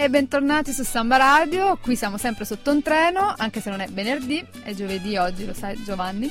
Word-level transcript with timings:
E 0.00 0.08
bentornati 0.08 0.72
su 0.72 0.82
Samba 0.82 1.18
Radio, 1.18 1.76
qui 1.76 1.94
siamo 1.94 2.16
sempre 2.16 2.46
sotto 2.46 2.70
un 2.70 2.80
treno, 2.80 3.34
anche 3.36 3.60
se 3.60 3.68
non 3.68 3.80
è 3.80 3.86
venerdì, 3.88 4.42
è 4.62 4.72
giovedì 4.72 5.18
oggi, 5.18 5.44
lo 5.44 5.52
sai 5.52 5.84
Giovanni? 5.84 6.26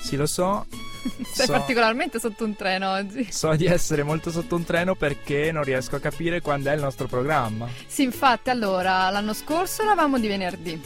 Sì, 0.00 0.16
lo 0.16 0.26
so. 0.26 0.66
Sei 1.32 1.46
So- 1.46 1.52
particolarmente 1.52 2.18
sotto 2.18 2.42
un 2.44 2.56
treno 2.56 2.90
oggi. 2.90 3.30
So 3.30 3.54
di 3.54 3.66
essere 3.66 4.02
molto 4.02 4.32
sotto 4.32 4.56
un 4.56 4.64
treno 4.64 4.96
perché 4.96 5.52
non 5.52 5.62
riesco 5.62 5.94
a 5.94 6.00
capire 6.00 6.40
quando 6.40 6.70
è 6.70 6.74
il 6.74 6.80
nostro 6.80 7.06
programma. 7.06 7.68
Sì, 7.86 8.02
infatti, 8.02 8.50
allora, 8.50 9.08
l'anno 9.10 9.32
scorso 9.32 9.82
eravamo 9.82 10.18
di 10.18 10.26
venerdì. 10.26 10.82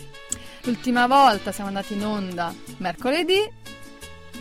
L'ultima 0.65 1.07
volta 1.07 1.51
siamo 1.51 1.69
andati 1.69 1.95
in 1.95 2.05
onda 2.05 2.55
mercoledì 2.77 3.41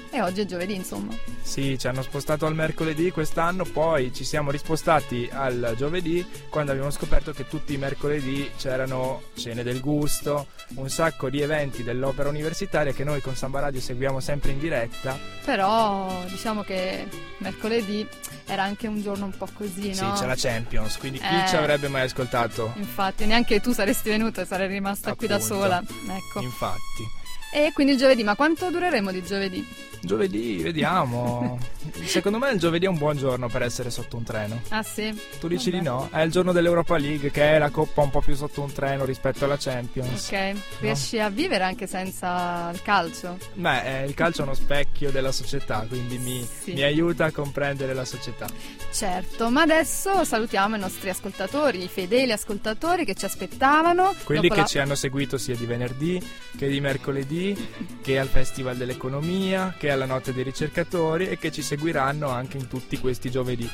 e 0.09 0.22
oggi 0.22 0.41
è 0.41 0.45
giovedì, 0.45 0.73
insomma. 0.75 1.13
Sì, 1.41 1.77
ci 1.77 1.88
hanno 1.88 2.02
spostato 2.02 2.45
al 2.45 2.55
mercoledì 2.55 3.11
quest'anno, 3.11 3.63
poi 3.63 4.14
ci 4.14 4.23
siamo 4.23 4.52
rispostati 4.52 5.30
al 5.31 5.73
giovedì 5.77 6.25
quando 6.49 6.72
abbiamo 6.72 6.89
scoperto 6.91 7.31
che 7.31 7.47
tutti 7.47 7.73
i 7.73 7.77
mercoledì 7.77 8.49
c'erano 8.58 9.22
cene 9.36 9.64
del 9.64 9.80
gusto, 9.80 10.47
un 10.75 10.89
sacco 10.89 11.30
di 11.30 11.41
eventi 11.41 11.83
dell'opera 11.83 12.30
universitaria 12.30 12.91
che 12.94 13.03
noi 13.03 13.22
con 13.22 13.36
Samba 13.36 13.59
Radio 13.61 13.80
seguiamo 13.81 14.19
sempre 14.19 14.52
in 14.52 14.59
diretta. 14.59 15.17
Però 15.45 16.23
diciamo 16.27 16.64
che 16.64 17.08
mercoledì 17.39 18.05
era 18.45 18.64
anche 18.64 18.88
un 18.88 19.02
giorno 19.02 19.25
un 19.25 19.38
po' 19.38 19.47
così, 19.53 19.94
Sì, 19.94 20.02
no? 20.02 20.14
c'è 20.14 20.25
la 20.25 20.36
Champions, 20.36 20.97
quindi 20.97 21.19
chi 21.19 21.25
Eh. 21.25 21.47
ci 21.47 21.55
avrebbe 21.55 21.88
mai 21.88 22.03
ascoltato? 22.03 22.73
Infatti, 22.77 23.25
neanche 23.25 23.59
tu 23.61 23.71
saresti 23.73 24.09
venuta 24.09 24.42
e 24.42 24.45
sarei 24.45 24.67
rimasta 24.67 25.14
qui 25.16 25.27
da 25.27 25.36
Appunto. 25.36 25.53
sola. 25.55 25.81
Ecco. 25.81 26.42
Infatti. 26.42 27.16
E 27.53 27.71
quindi 27.73 27.94
il 27.94 27.97
giovedì, 27.97 28.23
ma 28.23 28.36
quanto 28.36 28.69
dureremo 28.69 29.11
di 29.11 29.23
giovedì? 29.23 29.66
Giovedì, 30.01 30.57
vediamo. 30.57 31.57
Secondo 32.05 32.37
me 32.37 32.51
il 32.51 32.59
giovedì 32.59 32.85
è 32.85 32.89
un 32.89 32.97
buon 32.97 33.17
giorno 33.17 33.47
per 33.49 33.61
essere 33.61 33.89
sotto 33.89 34.17
un 34.17 34.23
treno. 34.23 34.61
Ah 34.69 34.83
sì? 34.83 35.17
Tu 35.39 35.47
dici 35.47 35.69
Vabbè. 35.71 35.81
di 35.83 35.87
no? 35.89 36.09
È 36.11 36.21
il 36.21 36.31
giorno 36.31 36.51
dell'Europa 36.51 36.97
League, 36.97 37.31
che 37.31 37.55
è 37.55 37.57
la 37.57 37.69
coppa 37.69 38.01
un 38.01 38.09
po' 38.09 38.21
più 38.21 38.35
sotto 38.35 38.61
un 38.61 38.71
treno 38.71 39.05
rispetto 39.05 39.45
alla 39.45 39.57
Champions. 39.57 40.27
Ok, 40.29 40.55
riesci 40.79 41.19
a 41.19 41.29
vivere 41.29 41.63
anche 41.63 41.87
senza 41.87 42.69
il 42.73 42.81
calcio? 42.81 43.37
Beh, 43.53 44.01
eh, 44.01 44.05
il 44.05 44.13
calcio 44.13 44.41
è 44.41 44.43
uno 44.43 44.53
specchio 44.53 45.11
della 45.11 45.31
società, 45.31 45.85
quindi 45.87 46.17
mi, 46.17 46.47
Sì. 46.61 46.73
mi 46.73 46.83
aiuta 46.83 47.25
a 47.25 47.31
comprendere 47.31 47.93
la 47.93 48.05
società. 48.05 48.47
Certo, 48.91 49.49
ma 49.49 49.61
adesso 49.61 50.23
salutiamo 50.23 50.75
i 50.75 50.79
nostri 50.79 51.09
ascoltatori, 51.09 51.83
i 51.83 51.87
fedeli 51.87 52.31
ascoltatori 52.31 53.05
che 53.05 53.15
ci 53.15 53.25
aspettavano. 53.25 54.13
Quelli 54.23 54.49
che 54.49 54.55
la- 54.57 54.65
ci 54.65 54.79
hanno 54.79 54.95
seguito 54.95 55.37
sia 55.37 55.55
di 55.55 55.65
venerdì 55.65 56.21
che 56.57 56.67
di 56.67 56.81
mercoledì, 56.81 57.55
che 58.02 58.17
al 58.17 58.27
Festival 58.27 58.75
dell'Economia, 58.77 59.75
che 59.77 59.86
alla 59.89 60.05
Notte 60.05 60.33
dei 60.33 60.43
Ricercatori 60.43 61.27
e 61.27 61.37
che 61.37 61.52
ci 61.52 61.61
seguiranno 61.61 62.30
anche 62.30 62.58
in 62.58 62.67
tutti 62.67 62.98
questi 62.99 63.30
giovedì. 63.31 63.70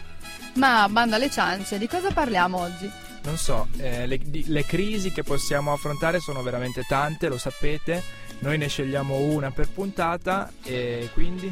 Ma 0.55 0.87
bando 0.89 1.15
alle 1.15 1.29
ciance, 1.29 1.77
di 1.77 1.87
cosa 1.87 2.11
parliamo 2.11 2.59
oggi? 2.59 2.89
Non 3.23 3.37
so, 3.37 3.67
eh, 3.77 4.05
le, 4.05 4.19
le 4.31 4.65
crisi 4.65 5.11
che 5.11 5.23
possiamo 5.23 5.71
affrontare 5.71 6.19
sono 6.19 6.41
veramente 6.43 6.83
tante, 6.87 7.29
lo 7.29 7.37
sapete. 7.37 8.03
Noi 8.39 8.57
ne 8.57 8.67
scegliamo 8.67 9.15
una 9.15 9.51
per 9.51 9.69
puntata 9.69 10.51
e 10.63 11.09
quindi 11.13 11.51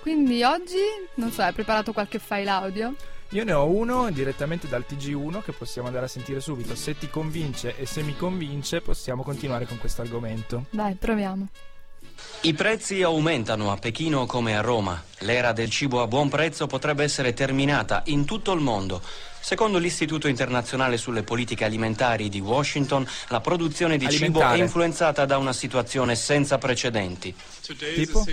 Quindi 0.00 0.42
oggi, 0.42 0.80
non 1.16 1.30
so, 1.30 1.42
hai 1.42 1.52
preparato 1.52 1.92
qualche 1.92 2.18
file 2.18 2.48
audio? 2.50 2.94
io 3.32 3.44
ne 3.44 3.52
ho 3.54 3.66
uno 3.66 4.10
direttamente 4.10 4.68
dal 4.68 4.84
TG1 4.86 5.42
che 5.42 5.52
possiamo 5.52 5.86
andare 5.86 6.04
a 6.04 6.08
sentire 6.08 6.40
subito. 6.40 6.74
Se 6.74 6.98
ti 6.98 7.08
convince 7.08 7.76
e 7.78 7.86
se 7.86 8.02
mi 8.02 8.14
convince 8.14 8.82
possiamo 8.82 9.22
continuare 9.22 9.64
con 9.66 9.78
questo 9.78 10.02
argomento. 10.02 10.66
Dai, 10.70 10.94
proviamo. 10.96 11.48
I 12.44 12.54
prezzi 12.54 13.02
aumentano 13.02 13.70
a 13.70 13.76
Pechino 13.76 14.26
come 14.26 14.56
a 14.56 14.60
Roma. 14.60 15.00
L'era 15.18 15.52
del 15.52 15.70
cibo 15.70 16.02
a 16.02 16.08
buon 16.08 16.28
prezzo 16.28 16.66
potrebbe 16.66 17.04
essere 17.04 17.34
terminata 17.34 18.02
in 18.06 18.24
tutto 18.24 18.52
il 18.52 18.60
mondo. 18.60 19.00
Secondo 19.44 19.78
l'Istituto 19.78 20.28
internazionale 20.28 20.96
sulle 20.96 21.24
politiche 21.24 21.64
alimentari 21.64 22.28
di 22.28 22.38
Washington, 22.38 23.04
la 23.28 23.40
produzione 23.40 23.96
di 23.96 24.08
cibo 24.08 24.24
Alimentare. 24.38 24.58
è 24.58 24.62
influenzata 24.62 25.24
da 25.24 25.36
una 25.36 25.52
situazione 25.52 26.14
senza 26.14 26.58
precedenti. 26.58 27.34
Tipo? 27.94 28.24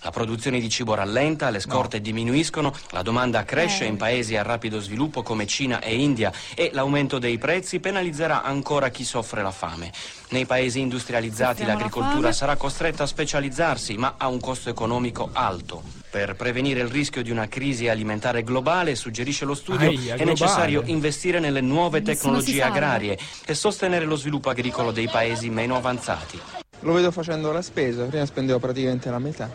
La 0.00 0.10
produzione 0.10 0.58
di 0.58 0.68
cibo 0.70 0.94
rallenta, 0.94 1.50
le 1.50 1.60
scorte 1.60 2.00
diminuiscono, 2.00 2.74
la 2.92 3.02
domanda 3.02 3.44
cresce 3.44 3.84
Eh. 3.84 3.88
in 3.88 3.98
paesi 3.98 4.34
a 4.36 4.42
rapido 4.42 4.80
sviluppo 4.80 5.22
come 5.22 5.46
Cina 5.46 5.80
e 5.80 5.94
India 5.94 6.32
e 6.54 6.70
l'aumento 6.72 7.18
dei 7.18 7.36
prezzi 7.36 7.78
penalizzerà 7.78 8.42
ancora 8.42 8.88
chi 8.88 9.04
soffre 9.04 9.42
la 9.42 9.50
fame. 9.52 9.92
Nei 10.30 10.46
paesi 10.46 10.80
industrializzati 10.80 11.62
la 11.62 11.74
l'agricoltura 11.74 12.20
fame. 12.20 12.32
sarà 12.32 12.56
costretta 12.56 13.02
a 13.02 13.06
specializzarsi, 13.06 13.96
ma 13.98 14.14
a 14.16 14.28
un 14.28 14.40
costo 14.40 14.70
economico 14.70 15.28
alto. 15.32 15.99
Per 16.10 16.34
prevenire 16.34 16.80
il 16.80 16.88
rischio 16.88 17.22
di 17.22 17.30
una 17.30 17.46
crisi 17.46 17.86
alimentare 17.86 18.42
globale, 18.42 18.96
suggerisce 18.96 19.44
lo 19.44 19.54
studio, 19.54 19.88
Aia, 19.88 20.14
è 20.14 20.16
globale. 20.16 20.24
necessario 20.24 20.82
investire 20.86 21.38
nelle 21.38 21.60
nuove 21.60 22.02
tecnologie 22.02 22.62
agrarie 22.62 23.16
e 23.46 23.54
sostenere 23.54 24.04
lo 24.06 24.16
sviluppo 24.16 24.50
agricolo 24.50 24.90
dei 24.90 25.08
paesi 25.08 25.50
meno 25.50 25.76
avanzati. 25.76 26.40
Lo 26.80 26.94
vedo 26.94 27.12
facendo 27.12 27.52
la 27.52 27.62
spesa, 27.62 28.06
prima 28.06 28.26
spendevo 28.26 28.58
praticamente 28.58 29.08
la 29.08 29.20
metà. 29.20 29.48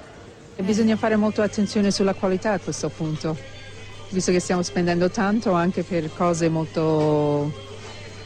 E 0.55 0.63
bisogna 0.63 0.95
fare 0.95 1.17
molto 1.17 1.41
attenzione 1.41 1.91
sulla 1.91 2.13
qualità 2.13 2.53
a 2.53 2.59
questo 2.59 2.88
punto, 2.88 3.38
visto 4.11 4.31
che 4.31 4.39
stiamo 4.39 4.61
spendendo 4.61 5.09
tanto 5.09 5.51
anche 5.51 5.83
per 5.83 6.09
cose 6.15 6.47
molto 6.47 7.51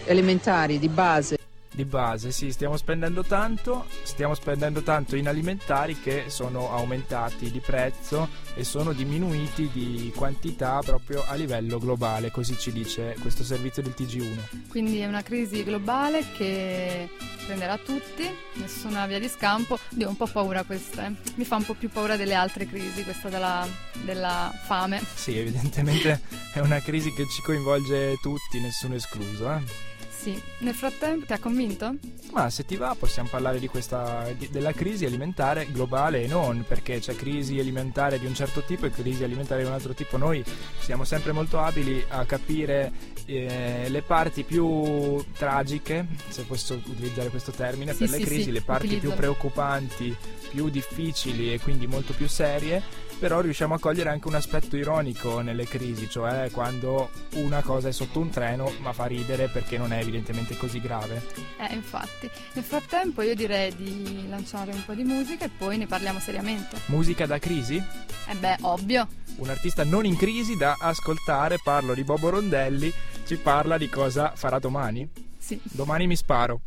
elementari, 0.06 0.78
di 0.78 0.88
base. 0.88 1.38
Di 1.72 1.86
base, 1.86 2.32
sì, 2.32 2.52
stiamo 2.52 2.78
spendendo 2.78 3.24
tanto, 3.24 3.86
stiamo 4.04 4.34
spendendo 4.34 4.82
tanto 4.82 5.16
in 5.16 5.28
alimentari 5.28 6.00
che 6.00 6.26
sono 6.28 6.72
aumentati 6.72 7.52
di 7.52 7.60
prezzo 7.60 8.28
e 8.56 8.64
sono 8.64 8.92
diminuiti 8.92 9.70
di 9.72 10.12
quantità 10.16 10.82
proprio 10.84 11.24
a 11.26 11.36
livello 11.36 11.78
globale, 11.78 12.32
così 12.32 12.58
ci 12.58 12.72
dice 12.72 13.16
questo 13.22 13.44
servizio 13.44 13.84
del 13.84 13.94
TG1. 13.96 14.68
Quindi 14.68 15.00
è 15.00 15.06
una 15.06 15.22
crisi 15.22 15.64
globale 15.64 16.26
che 16.36 17.08
prenderà 17.46 17.78
tutti, 17.78 18.30
nessuna 18.56 19.08
via 19.08 19.20
di 19.20 19.28
scampo. 19.28 19.80
Dio, 19.90 20.08
ho 20.08 20.10
un 20.10 20.18
po' 20.18 20.28
paura 20.28 20.64
questa, 20.64 21.08
eh. 21.08 21.14
mi 21.36 21.46
fa 21.46 21.56
un 21.56 21.66
po' 21.66 21.76
più 21.76 21.90
paura 21.90 22.16
delle 22.18 22.34
altre 22.34 22.66
crisi, 22.68 23.04
questa 23.04 23.30
della, 23.30 23.66
della 24.04 24.52
fame. 24.66 25.02
Sì, 25.16 25.38
evidentemente 25.38 26.22
è 26.54 26.60
una 26.60 26.80
crisi 26.80 27.14
che 27.14 27.26
ci 27.30 27.42
coinvolge 27.42 28.18
tutti, 28.22 28.60
nessuno 28.60 28.96
escluso. 28.96 29.52
Eh? 29.52 29.89
Sì, 30.20 30.38
nel 30.60 30.74
frattempo 30.74 31.26
ti 31.28 31.32
ha 31.34 31.40
convinto? 31.40 31.96
Ma 32.34 32.50
se 32.50 32.66
ti 32.66 32.76
va 32.76 32.94
possiamo 33.00 33.30
parlare 33.30 33.58
di 33.58 33.68
questa, 33.68 34.28
di- 34.38 34.50
della 34.52 34.74
crisi 34.74 35.06
alimentare 35.06 35.68
globale 35.72 36.24
e 36.24 36.28
non, 36.28 36.66
perché 36.68 37.00
c'è 37.00 37.16
crisi 37.16 37.58
alimentare 37.58 38.20
di 38.20 38.26
un 38.26 38.36
certo 38.36 38.62
tipo 38.64 38.86
e 38.86 38.92
crisi 38.92 39.24
alimentare 39.24 39.62
di 39.62 39.68
un 39.68 39.74
altro 39.74 39.94
tipo. 39.94 40.18
Noi 40.18 40.44
siamo 40.82 41.06
sempre 41.06 41.32
molto 41.32 41.60
abili 41.60 42.04
a 42.10 42.26
capire 42.26 42.92
eh, 43.26 43.86
le 43.88 44.02
parti 44.02 44.44
più 44.44 45.24
tragiche, 45.38 46.06
se 46.28 46.42
posso 46.44 46.74
utilizzare 46.74 47.30
questo 47.30 47.52
termine, 47.52 47.94
Sì, 47.94 48.00
per 48.00 48.10
le 48.10 48.18
sì, 48.18 48.24
crisi, 48.26 48.44
sì, 48.44 48.52
le 48.52 48.62
parti 48.62 48.88
più 48.88 48.98
utilizzalo. 48.98 49.22
preoccupanti, 49.22 50.16
più 50.50 50.68
difficili 50.70 51.54
e 51.54 51.60
quindi 51.62 51.88
molto 51.88 52.12
più 52.14 52.28
serie, 52.28 52.82
però 53.20 53.42
riusciamo 53.42 53.74
a 53.74 53.80
cogliere 53.80 54.10
anche 54.10 54.28
un 54.28 54.36
aspetto 54.36 54.78
ironico 54.78 55.42
nelle 55.42 55.66
crisi, 55.66 56.10
cioè 56.10 56.50
quando 56.52 57.10
una 57.36 57.62
cosa 57.62 57.90
è 57.90 57.92
sotto 57.92 58.20
un 58.20 58.30
treno 58.30 58.72
ma 58.80 58.94
fa 58.94 59.06
ridere 59.06 59.48
perché 59.48 59.78
non 59.78 59.92
è 59.92 60.00
evidentemente 60.00 60.56
così 60.58 60.80
grave. 60.80 61.22
Eh, 61.60 61.74
infatti. 61.74 62.30
Nel 62.54 62.64
frattempo 62.64 63.22
io 63.22 63.36
direi 63.36 63.76
di 63.76 64.26
lanciare 64.30 64.72
un 64.72 64.84
po' 64.86 64.94
di 64.94 65.04
musica 65.04 65.46
e 65.46 65.50
poi 65.50 65.78
ne 65.78 65.86
parliamo 65.86 66.20
seriamente. 66.20 66.78
Musica 66.86 67.26
da 67.26 67.38
crisi? 67.38 67.76
Eh 67.76 68.36
beh, 68.36 68.58
ovvio. 68.62 69.08
Un 69.36 69.50
artista 69.50 69.84
non 69.84 70.06
in 70.06 70.16
crisi 70.16 70.56
da 70.56 70.78
ascoltare, 70.80 71.60
parlo 71.64 71.94
di 71.94 72.04
Bobo 72.04 72.30
Rondelli, 72.30 72.92
ci 73.26 73.36
parla 73.36 73.78
di 73.78 73.90
cosa 73.90 74.34
farà 74.36 74.60
domani. 74.60 75.08
Sì. 75.38 75.60
Domani 75.64 76.08
mi 76.08 76.16
sparo. 76.16 76.62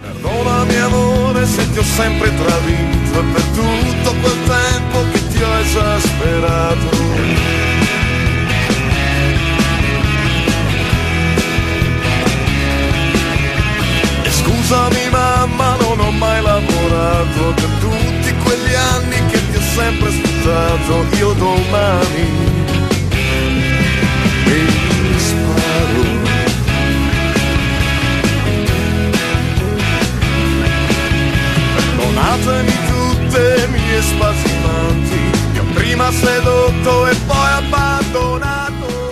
Perdonami 0.00 0.76
amore 0.76 1.46
se 1.46 1.70
ti 1.70 1.78
ho 1.78 1.82
sempre 1.82 2.34
tradito 2.34 3.20
e 3.20 3.24
per 3.32 3.42
tutto 3.42 4.14
quel 4.20 4.46
tempo 4.46 5.10
che 5.12 5.25
ho 5.42 5.58
esasperato. 5.60 7.04
E 14.22 14.30
scusami 14.30 15.08
mamma 15.10 15.76
non 15.80 16.00
ho 16.00 16.10
mai 16.10 16.42
lavorato 16.42 17.54
per 17.54 17.70
tutti 17.80 18.34
quegli 18.44 18.74
anni 18.74 19.26
che 19.30 19.40
ti 19.50 19.56
ho 19.56 19.60
sempre 19.60 20.10
sfruttato 20.10 21.06
io 21.18 21.32
domani 21.32 22.54
mi 24.44 25.18
sparo 25.18 26.26
prima 35.76 36.10
sedotto 36.10 37.06
e 37.06 37.14
poi 37.26 37.50
abbandonato. 37.52 39.04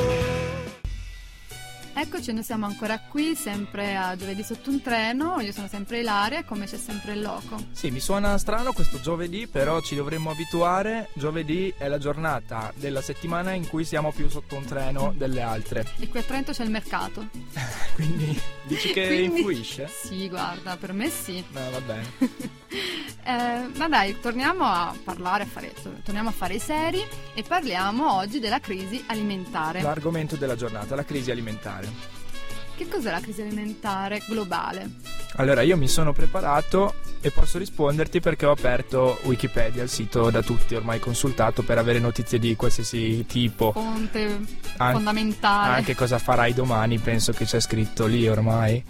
Eccoci, 1.96 2.32
noi 2.32 2.42
siamo 2.42 2.66
ancora 2.66 2.98
qui, 2.98 3.34
sempre 3.36 3.94
a 3.96 4.16
giovedì 4.16 4.42
sotto 4.42 4.68
un 4.70 4.82
treno, 4.82 5.40
io 5.40 5.52
sono 5.52 5.68
sempre 5.68 6.00
Ilaria 6.00 6.42
come 6.44 6.66
c'è 6.66 6.76
sempre 6.76 7.12
il 7.12 7.22
loco. 7.22 7.56
Sì, 7.72 7.90
mi 7.90 8.00
suona 8.00 8.36
strano 8.38 8.72
questo 8.72 9.00
giovedì, 9.00 9.46
però 9.46 9.80
ci 9.80 9.94
dovremmo 9.94 10.30
abituare, 10.30 11.10
giovedì 11.14 11.72
è 11.76 11.86
la 11.86 11.98
giornata 11.98 12.72
della 12.74 13.00
settimana 13.00 13.52
in 13.52 13.68
cui 13.68 13.84
siamo 13.84 14.10
più 14.10 14.28
sotto 14.28 14.56
un 14.56 14.64
treno 14.64 15.14
delle 15.16 15.42
altre. 15.42 15.86
E 15.98 16.08
qui 16.08 16.18
a 16.18 16.22
Trento 16.22 16.52
c'è 16.52 16.64
il 16.64 16.70
mercato. 16.70 17.28
Quindi 17.94 18.40
dici 18.64 18.90
che 18.90 19.06
Quindi... 19.06 19.36
influisce? 19.38 19.88
Sì, 19.88 20.28
guarda, 20.28 20.76
per 20.76 20.92
me 20.92 21.08
sì. 21.08 21.44
No, 21.50 21.70
va 21.70 21.80
bene. 21.80 22.12
Eh, 23.26 23.70
ma 23.78 23.88
dai, 23.88 24.20
torniamo 24.20 24.64
a 24.64 24.94
parlare, 25.02 25.44
a 25.44 25.46
fare, 25.46 25.72
torniamo 26.04 26.28
a 26.28 26.32
fare 26.32 26.54
i 26.54 26.58
seri 26.58 27.02
e 27.32 27.42
parliamo 27.42 28.12
oggi 28.16 28.38
della 28.38 28.60
crisi 28.60 29.02
alimentare. 29.06 29.80
L'argomento 29.80 30.36
della 30.36 30.56
giornata, 30.56 30.94
la 30.94 31.04
crisi 31.04 31.30
alimentare. 31.30 31.88
Che 32.76 32.88
cos'è 32.88 33.10
la 33.10 33.20
crisi 33.20 33.40
alimentare 33.40 34.20
globale? 34.26 34.90
Allora, 35.36 35.62
io 35.62 35.76
mi 35.76 35.88
sono 35.88 36.12
preparato 36.12 36.96
e 37.20 37.30
posso 37.30 37.56
risponderti 37.56 38.20
perché 38.20 38.44
ho 38.44 38.50
aperto 38.50 39.18
Wikipedia, 39.22 39.82
il 39.82 39.88
sito 39.88 40.28
da 40.28 40.42
tutti 40.42 40.74
ormai 40.74 40.98
consultato 40.98 41.62
per 41.62 41.78
avere 41.78 42.00
notizie 42.00 42.38
di 42.38 42.54
qualsiasi 42.56 43.24
tipo. 43.26 43.72
Fonte 43.72 44.38
An- 44.76 44.92
fondamentale. 44.92 45.76
Anche 45.76 45.94
cosa 45.94 46.18
farai 46.18 46.52
domani, 46.52 46.98
penso 46.98 47.32
che 47.32 47.46
c'è 47.46 47.60
scritto 47.60 48.06
lì 48.06 48.28
ormai. 48.28 48.84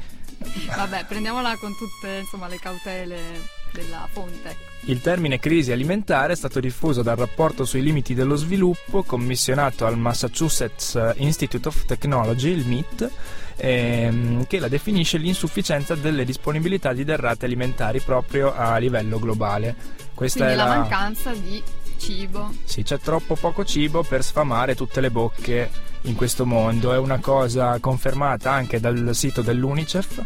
Vabbè, 0.74 1.04
prendiamola 1.04 1.56
con 1.56 1.76
tutte 1.76 2.18
insomma, 2.20 2.48
le 2.48 2.58
cautele 2.58 3.53
della 3.74 4.08
fonte. 4.10 4.72
Il 4.86 5.00
termine 5.00 5.38
crisi 5.38 5.72
alimentare 5.72 6.34
è 6.34 6.36
stato 6.36 6.60
diffuso 6.60 7.02
dal 7.02 7.16
rapporto 7.16 7.64
sui 7.64 7.82
limiti 7.82 8.14
dello 8.14 8.36
sviluppo 8.36 9.02
commissionato 9.02 9.86
al 9.86 9.98
Massachusetts 9.98 10.98
Institute 11.16 11.66
of 11.66 11.84
Technology, 11.86 12.50
il 12.50 12.66
MIT, 12.66 13.10
ehm, 13.56 14.46
che 14.46 14.58
la 14.58 14.68
definisce 14.68 15.18
l'insufficienza 15.18 15.94
delle 15.94 16.24
disponibilità 16.24 16.92
di 16.92 17.02
derrate 17.02 17.46
alimentari 17.46 18.00
proprio 18.00 18.54
a 18.54 18.76
livello 18.76 19.18
globale. 19.18 19.74
Questa 20.14 20.44
Quindi 20.44 20.60
è 20.60 20.64
la 20.64 20.68
la 20.68 20.78
mancanza 20.80 21.32
di 21.32 21.62
cibo. 21.96 22.52
Sì, 22.64 22.82
c'è 22.82 22.98
troppo 22.98 23.36
poco 23.36 23.64
cibo 23.64 24.02
per 24.02 24.22
sfamare 24.22 24.74
tutte 24.74 25.00
le 25.00 25.10
bocche 25.10 25.70
in 26.02 26.14
questo 26.14 26.44
mondo. 26.44 26.92
È 26.92 26.98
una 26.98 27.18
cosa 27.18 27.78
confermata 27.80 28.52
anche 28.52 28.78
dal 28.80 29.10
sito 29.14 29.40
dell'UNICEF 29.40 30.24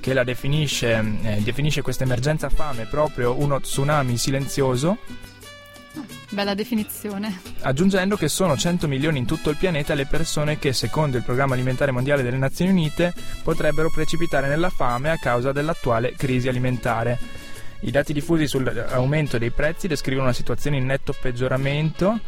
che 0.00 0.12
la 0.12 0.24
definisce, 0.24 0.98
eh, 1.22 1.40
definisce 1.42 1.82
questa 1.82 2.04
emergenza 2.04 2.48
fame 2.48 2.86
proprio 2.86 3.38
uno 3.38 3.60
tsunami 3.60 4.16
silenzioso, 4.16 4.98
Bella 6.30 6.54
definizione. 6.54 7.40
aggiungendo 7.62 8.16
che 8.16 8.28
sono 8.28 8.56
100 8.56 8.86
milioni 8.86 9.18
in 9.18 9.26
tutto 9.26 9.50
il 9.50 9.56
pianeta 9.56 9.94
le 9.94 10.06
persone 10.06 10.58
che, 10.60 10.72
secondo 10.72 11.16
il 11.16 11.24
Programma 11.24 11.54
Alimentare 11.54 11.90
Mondiale 11.90 12.22
delle 12.22 12.36
Nazioni 12.36 12.70
Unite, 12.70 13.12
potrebbero 13.42 13.90
precipitare 13.90 14.46
nella 14.46 14.70
fame 14.70 15.10
a 15.10 15.16
causa 15.16 15.50
dell'attuale 15.50 16.14
crisi 16.16 16.48
alimentare. 16.48 17.18
I 17.80 17.90
dati 17.90 18.12
diffusi 18.12 18.46
sull'aumento 18.46 19.38
dei 19.38 19.50
prezzi 19.50 19.88
descrivono 19.88 20.26
una 20.26 20.34
situazione 20.34 20.76
in 20.76 20.86
netto 20.86 21.14
peggioramento, 21.20 22.20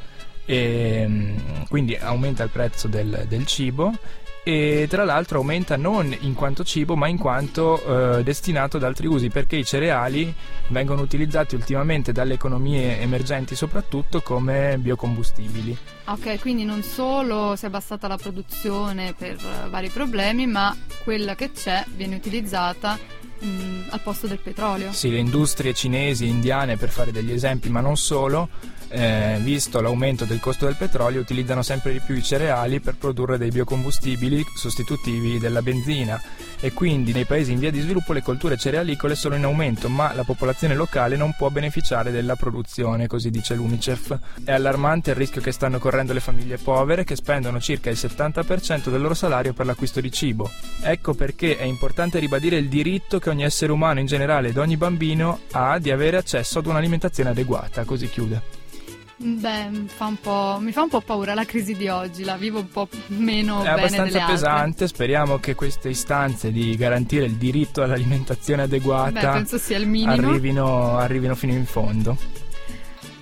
e, 0.44 1.04
mm, 1.06 1.36
quindi 1.69 1.94
aumenta 1.94 2.42
il 2.42 2.50
prezzo 2.50 2.88
del, 2.88 3.26
del 3.28 3.46
cibo 3.46 3.96
e 4.44 4.87
tra 4.89 5.05
l'altro 5.05 5.39
aumenta 5.39 5.77
non 5.77 6.15
in 6.21 6.35
quanto 6.35 6.65
cibo 6.65 6.97
ma 6.97 7.06
in 7.06 7.17
quanto 7.17 8.19
eh, 8.19 8.23
destinato 8.25 8.77
ad 8.77 8.83
altri 8.83 9.06
usi 9.06 9.29
perché 9.29 9.56
i 9.56 9.65
cereali 9.65 10.35
vengono 10.69 11.03
utilizzati 11.03 11.55
ultimamente 11.55 12.12
dalle 12.12 12.35
economie 12.35 13.00
emergenti 13.00 13.55
soprattutto 13.55 14.21
come 14.21 14.79
biocombustibili. 14.79 15.77
Ok, 16.06 16.41
quindi 16.41 16.65
non 16.65 16.83
solo 16.83 17.55
si 17.56 17.65
è 17.65 17.69
abbassata 17.69 18.09
la 18.09 18.17
produzione 18.17 19.15
per 19.17 19.37
eh, 19.37 19.69
vari 19.69 19.89
problemi, 19.89 20.47
ma 20.47 20.77
quella 21.05 21.37
che 21.37 21.53
c'è 21.53 21.85
viene 21.94 22.17
utilizzata 22.17 22.99
mm, 23.44 23.83
al 23.91 24.00
posto 24.00 24.27
del 24.27 24.39
petrolio. 24.39 24.93
Sì, 24.93 25.11
le 25.11 25.19
industrie 25.19 25.73
cinesi 25.73 26.25
e 26.25 26.29
indiane 26.29 26.77
per 26.77 26.89
fare 26.89 27.12
degli 27.12 27.33
esempi 27.33 27.69
ma 27.69 27.81
non 27.81 27.97
solo 27.97 28.49
eh, 28.93 29.39
visto 29.41 29.81
l'aumento 29.81 30.25
del 30.25 30.41
costo 30.41 30.67
del 30.67 30.77
petrolio, 30.77 31.21
utilizzano 31.21 31.62
sempre 31.62 31.93
di 31.93 32.00
più 32.00 32.15
i 32.15 32.23
cereali 32.23 32.81
per 32.81 32.97
produrre 32.97 33.39
dei 33.39 33.50
biocombustibili 33.50 34.44
sostitutivi 34.55 35.39
della 35.39 35.62
benzina 35.62 36.21
e 36.61 36.73
quindi 36.73 37.12
nei 37.12 37.25
paesi 37.25 37.53
in 37.53 37.59
via 37.59 37.71
di 37.71 37.81
sviluppo 37.81 38.12
le 38.12 38.23
colture 38.23 38.56
cerealicole 38.56 39.15
sono 39.15 39.35
in 39.35 39.44
aumento, 39.44 39.89
ma 39.89 40.12
la 40.15 40.25
popolazione 40.25 40.75
locale 40.75 41.17
non 41.17 41.35
può 41.37 41.49
beneficiare 41.49 42.11
della 42.11 42.37
produzione, 42.37 43.06
così 43.06 43.31
dice 43.31 43.55
l'UNICEF. 43.55 44.19
È 44.44 44.53
allarmante 44.53 45.11
il 45.11 45.17
rischio 45.17 45.41
che 45.41 45.53
stanno 45.53 45.79
correndo 45.79 46.12
le 46.12 46.21
famiglie 46.21 46.59
povere 46.59 47.05
che 47.05 47.17
spendono 47.17 47.59
circa 47.61 47.91
il 47.91 47.99
70% 47.99 48.91
del 48.91 49.00
loro 49.00 49.15
salario 49.15 49.55
per 49.55 49.67
l'acquisto 49.67 50.00
di 50.00 50.12
cibo. 50.12 50.50
Ecco 50.83 51.15
perché 51.15 51.56
è 51.56 51.65
importante 51.65 52.19
ribadire 52.19 52.59
il 52.59 52.69
diritto 52.69 53.19
che 53.19 53.31
ogni 53.31 53.44
essere 53.44 53.73
umano 53.73 54.00
in 54.00 54.06
generale 54.06 54.49
ed 54.49 54.56
ogni 54.59 54.77
bambino 54.77 55.41
ha 55.53 55.79
di 55.79 55.91
avere 55.91 56.19
accesso 56.19 56.61
ad 56.61 56.67
un'alimentazione 56.67 57.31
adeguata, 57.31 57.85
così 57.85 58.09
chiude. 58.09 58.62
Beh, 59.24 59.84
fa 59.86 60.06
un 60.06 60.20
po', 60.20 60.58
mi 60.60 60.72
fa 60.72 60.82
un 60.82 60.88
po' 60.88 61.00
paura 61.00 61.32
la 61.34 61.44
crisi 61.44 61.76
di 61.76 61.86
oggi, 61.86 62.24
la 62.24 62.36
vivo 62.36 62.58
un 62.58 62.69
po' 62.69 62.88
meno 63.08 63.60
È 63.60 63.62
bene 63.62 63.70
abbastanza 63.70 64.24
pesante, 64.24 64.88
speriamo 64.88 65.38
che 65.38 65.54
queste 65.54 65.90
istanze 65.90 66.50
di 66.50 66.74
garantire 66.74 67.26
il 67.26 67.36
diritto 67.36 67.82
all'alimentazione 67.82 68.66
Beh, 68.66 68.76
adeguata 68.76 69.44
minimo. 69.86 70.10
arrivino, 70.10 70.98
arrivino 70.98 71.34
fino 71.36 71.52
in 71.52 71.66
fondo. 71.66 72.16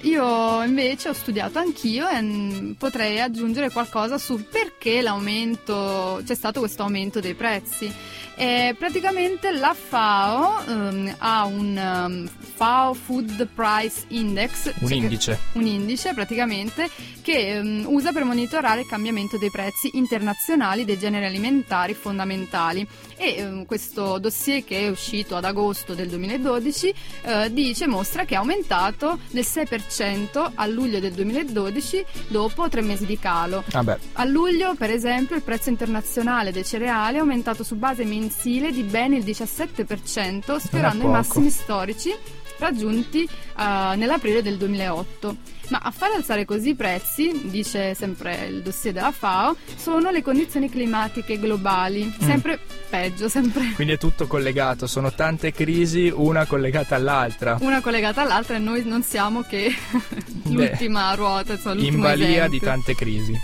Io 0.03 0.63
invece 0.63 1.11
ho 1.11 1.13
studiato 1.13 1.59
anch'io 1.59 2.09
e 2.09 2.21
mm, 2.23 2.73
potrei 2.73 3.21
aggiungere 3.21 3.71
qualcosa 3.71 4.17
su 4.17 4.43
perché 4.51 5.03
l'aumento, 5.03 6.23
c'è 6.25 6.35
stato 6.35 6.61
questo 6.61 6.83
aumento 6.85 7.21
dei 7.21 7.35
prezzi. 7.35 7.93
E 8.35 8.75
praticamente 8.79 9.51
la 9.51 9.75
FAO 9.75 10.65
ehm, 10.67 11.15
ha 11.19 11.45
un 11.45 11.77
ehm, 11.77 12.29
FAO 12.55 12.95
Food 12.95 13.47
Price 13.55 14.05
Index, 14.09 14.73
Un 14.79 14.89
cioè 14.89 14.89
che- 14.89 14.95
indice. 14.95 15.39
un 15.53 15.67
indice 15.67 16.15
praticamente 16.15 16.89
che 17.21 17.57
ehm, 17.59 17.85
usa 17.87 18.13
per 18.13 18.25
monitorare 18.25 18.81
il 18.81 18.87
cambiamento 18.87 19.37
dei 19.37 19.51
prezzi 19.51 19.91
internazionali 19.93 20.87
dei 20.87 20.99
generi 20.99 21.27
alimentari 21.27 21.93
fondamentali 21.93 22.87
e 23.21 23.37
ehm, 23.37 23.67
questo 23.67 24.19
dossier 24.19 24.65
che 24.65 24.79
è 24.79 24.89
uscito 24.89 25.37
ad 25.37 25.45
agosto 25.45 25.95
del 25.95 26.09
2012 26.09 26.95
eh, 27.23 27.53
dice 27.53 27.87
mostra 27.87 28.25
che 28.25 28.35
è 28.35 28.39
aumentato 28.39 29.19
del 29.31 29.45
6% 29.47 30.53
a 30.55 30.67
luglio 30.67 31.01
del 31.01 31.13
2012 31.13 32.05
dopo 32.29 32.69
tre 32.71 32.81
mesi 32.81 33.05
di 33.05 33.19
calo. 33.19 33.63
Vabbè, 33.71 33.99
A 34.15 34.25
luglio, 34.25 34.75
per 34.75 34.91
esempio, 34.91 35.37
il 35.37 35.43
prezzo 35.43 35.69
internazionale 35.69 36.51
dei 36.51 36.65
cereali 36.65 37.17
è 37.17 37.21
aumentato 37.21 37.63
su 37.63 37.77
base 37.77 38.05
mensile 38.05 38.73
di 38.73 38.83
ben 38.85 39.13
il 39.13 39.23
17%, 39.23 40.57
sfiorando 40.57 41.05
i 41.05 41.09
massimi 41.09 41.51
storici 41.51 42.15
raggiunti 42.61 43.25
eh, 43.25 43.97
nell'aprile 43.97 44.43
del 44.43 44.57
2008. 44.57 45.37
Ma 45.71 45.79
a 45.83 45.91
far 45.93 46.11
alzare 46.17 46.45
così 46.45 46.71
i 46.71 46.75
prezzi, 46.75 47.43
dice 47.45 47.95
sempre 47.95 48.47
il 48.47 48.61
dossier 48.61 48.93
della 48.93 49.13
FAO, 49.13 49.55
sono 49.77 50.11
le 50.11 50.21
condizioni 50.21 50.69
climatiche 50.69 51.39
globali, 51.39 52.13
sempre 52.19 52.59
peggio, 52.89 53.29
sempre 53.29 53.71
quindi 53.77 53.93
è 53.93 53.99
tutto 53.99 54.27
collegato, 54.27 54.89
sono 54.89 55.13
tante 55.13 55.53
crisi, 55.53 56.13
una 56.13 56.45
collegata 56.47 56.97
all'altra. 56.97 57.57
una 57.61 57.81
collegata 57.81 58.23
all'altra 58.23 58.57
e 58.57 58.59
noi 58.59 58.83
non 58.85 59.05
siamo 59.05 59.43
che 59.43 59.73
l'ultima 60.51 61.15
ruota, 61.15 61.53
insomma, 61.53 61.75
In 61.77 61.81
l'ultimo 61.83 62.03
balia 62.03 62.27
esempio. 62.27 62.51
di 62.51 62.59
tante 62.65 62.95
crisi. 62.97 63.41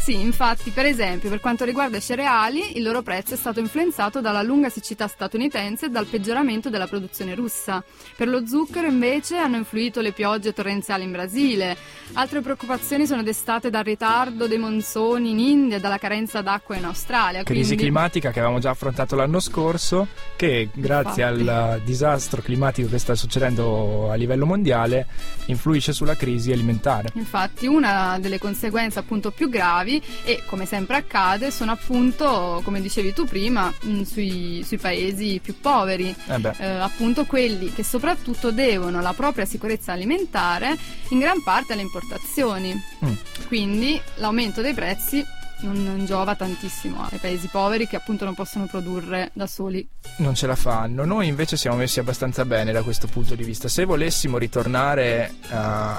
Sì, 0.00 0.18
infatti, 0.18 0.70
per 0.70 0.86
esempio, 0.86 1.28
per 1.28 1.40
quanto 1.40 1.66
riguarda 1.66 1.98
i 1.98 2.00
cereali, 2.00 2.78
il 2.78 2.82
loro 2.82 3.02
prezzo 3.02 3.34
è 3.34 3.36
stato 3.36 3.60
influenzato 3.60 4.22
dalla 4.22 4.40
lunga 4.40 4.70
siccità 4.70 5.06
statunitense 5.06 5.86
e 5.86 5.88
dal 5.90 6.06
peggioramento 6.06 6.70
della 6.70 6.86
produzione 6.86 7.34
russa. 7.34 7.84
Per 8.16 8.26
lo 8.26 8.46
zucchero, 8.46 8.86
invece, 8.86 9.36
hanno 9.36 9.56
influito 9.56 10.00
le 10.00 10.12
piogge 10.12 10.54
torrenziali 10.54 11.04
in 11.04 11.12
Brasile. 11.12 11.76
Altre 12.14 12.40
preoccupazioni 12.40 13.06
sono 13.06 13.22
destate 13.22 13.68
dal 13.68 13.84
ritardo 13.84 14.48
dei 14.48 14.56
monsoni 14.58 15.30
in 15.30 15.38
India 15.38 15.76
e 15.76 15.80
dalla 15.80 15.98
carenza 15.98 16.40
d'acqua 16.40 16.76
in 16.76 16.86
Australia. 16.86 17.42
Crisi 17.42 17.66
quindi- 17.66 17.82
climatica 17.84 18.30
che 18.30 18.38
avevamo 18.38 18.58
già 18.58 18.70
affrontato 18.70 19.16
l'anno 19.16 19.38
scorso, 19.38 20.08
che 20.34 20.70
grazie 20.72 21.24
Infatti. 21.24 21.48
al 21.50 21.80
disastro 21.84 22.40
climatico 22.40 22.88
che 22.88 22.98
sta 22.98 23.14
succedendo 23.14 24.10
a 24.10 24.14
livello 24.14 24.46
mondiale 24.46 25.06
influisce 25.46 25.92
sulla 25.92 26.16
crisi 26.16 26.50
alimentare. 26.52 27.10
Infatti 27.14 27.66
una 27.66 28.18
delle 28.18 28.38
conseguenze 28.38 28.98
appunto 28.98 29.30
più 29.30 29.50
gravi 29.50 29.89
e 30.24 30.42
come 30.46 30.66
sempre 30.66 30.96
accade 30.96 31.50
sono 31.50 31.72
appunto, 31.72 32.60
come 32.62 32.80
dicevi 32.80 33.12
tu 33.12 33.24
prima, 33.24 33.72
mh, 33.80 34.02
sui, 34.02 34.62
sui 34.66 34.78
paesi 34.78 35.40
più 35.42 35.58
poveri, 35.60 36.14
Eh 36.26 36.52
eh, 36.58 36.66
appunto 36.66 37.24
quelli 37.24 37.72
che 37.72 37.82
soprattutto 37.82 38.52
devono 38.52 39.00
la 39.00 39.14
propria 39.14 39.44
sicurezza 39.44 39.92
alimentare 39.92 40.76
in 41.08 41.18
gran 41.18 41.42
parte 41.42 41.72
alle 41.72 41.82
importazioni. 41.82 42.74
Mm. 43.04 43.12
Quindi 43.46 44.00
l'aumento 44.16 44.60
dei 44.60 44.74
prezzi 44.74 45.24
non, 45.60 45.82
non 45.82 46.04
giova 46.04 46.34
tantissimo 46.34 47.06
ai 47.10 47.18
paesi 47.18 47.48
poveri 47.48 47.86
che 47.86 47.96
appunto 47.96 48.24
non 48.24 48.34
possono 48.34 48.66
produrre 48.66 49.30
da 49.32 49.46
soli. 49.46 49.86
non 50.18 50.34
ce 50.34 50.46
la 50.46 50.56
fanno. 50.56 51.04
Noi 51.04 51.26
invece 51.26 51.56
siamo 51.56 51.76
messi 51.76 52.00
abbastanza 52.00 52.44
bene 52.44 52.72
da 52.72 52.82
questo 52.82 53.06
punto 53.06 53.34
di 53.34 53.44
vista. 53.44 53.68
Se 53.68 53.84
volessimo 53.84 54.38
ritornare 54.38 55.32
uh, 55.42 55.54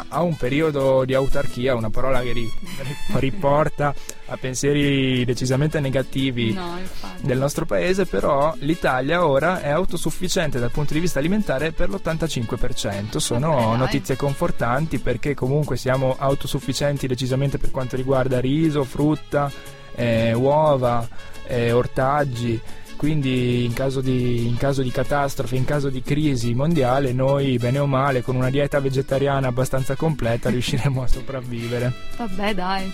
a 0.07 0.21
un 0.21 0.35
periodo 0.37 1.05
di 1.05 1.13
autarchia, 1.13 1.75
una 1.75 1.89
parola 1.89 2.21
che 2.21 2.31
ri- 2.33 2.51
ri- 2.81 3.19
riporta 3.19 3.93
a 4.31 4.37
pensieri 4.37 5.25
decisamente 5.25 5.79
negativi 5.81 6.53
No, 6.53 6.77
del 7.19 7.37
nostro 7.37 7.65
paese, 7.65 8.05
però 8.05 8.53
l'Italia 8.59 9.25
ora 9.27 9.61
è 9.61 9.69
autosufficiente 9.69 10.57
dal 10.59 10.71
punto 10.71 10.93
di 10.93 10.99
vista 10.99 11.19
alimentare 11.19 11.71
per 11.73 11.89
l'85%. 11.89 13.17
Sono 13.17 13.51
Ok, 13.53 13.67
dai. 13.67 13.77
notizie 13.77 14.15
confortanti 14.15 14.99
perché 14.99 15.33
comunque 15.33 15.75
siamo 15.75 16.15
autosufficienti 16.17 17.07
decisamente 17.07 17.57
per 17.57 17.71
quanto 17.71 17.95
riguarda 17.97 18.39
riso, 18.39 18.83
frutta, 18.85 19.51
eh, 19.95 20.33
uova, 20.33 21.05
eh, 21.47 21.71
ortaggi. 21.71 22.59
Quindi 22.95 23.65
in 23.65 23.73
caso, 23.73 23.99
di, 23.99 24.45
in 24.47 24.57
caso 24.57 24.83
di 24.83 24.91
catastrofe, 24.91 25.55
in 25.55 25.65
caso 25.65 25.89
di 25.89 26.03
crisi 26.03 26.53
mondiale, 26.53 27.13
noi 27.13 27.57
bene 27.57 27.79
o 27.79 27.87
male 27.87 28.21
con 28.21 28.35
una 28.35 28.51
dieta 28.51 28.79
vegetariana 28.79 29.47
abbastanza 29.47 29.95
completa 29.95 30.49
riusciremo 30.51 31.01
a 31.01 31.07
sopravvivere. 31.07 31.91
Vabbè, 32.17 32.53
dai. 32.53 32.93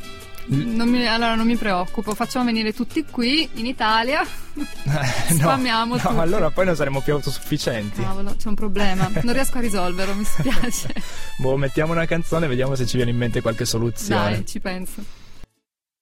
Non 0.49 0.87
mi- 0.87 1.05
allora 1.05 1.35
non 1.35 1.45
mi 1.45 1.55
preoccupo, 1.57 2.13
facciamo 2.15 2.45
venire 2.45 2.73
tutti 2.73 3.03
qui 3.09 3.49
in 3.55 3.65
Italia. 3.65 4.21
Eh, 4.21 4.23
no, 5.33 5.39
Spammiamo 5.39 5.95
no, 5.95 6.01
tutti. 6.01 6.15
allora 6.17 6.49
poi 6.51 6.65
non 6.65 6.75
saremo 6.75 7.01
più 7.01 7.13
autosufficienti. 7.13 8.01
Cavolo, 8.01 8.35
c'è 8.37 8.47
un 8.47 8.55
problema. 8.55 9.09
Non 9.23 9.33
riesco 9.33 9.57
a 9.57 9.61
risolverlo, 9.61 10.13
mi 10.15 10.23
spiace. 10.23 10.93
Boh, 11.39 11.57
mettiamo 11.57 11.91
una 11.91 12.05
canzone 12.05 12.45
e 12.45 12.49
vediamo 12.49 12.75
se 12.75 12.85
ci 12.85 12.95
viene 12.95 13.11
in 13.11 13.17
mente 13.17 13.41
qualche 13.41 13.65
soluzione. 13.65 14.31
Dai, 14.31 14.45
ci 14.45 14.59
penso. 14.59 15.03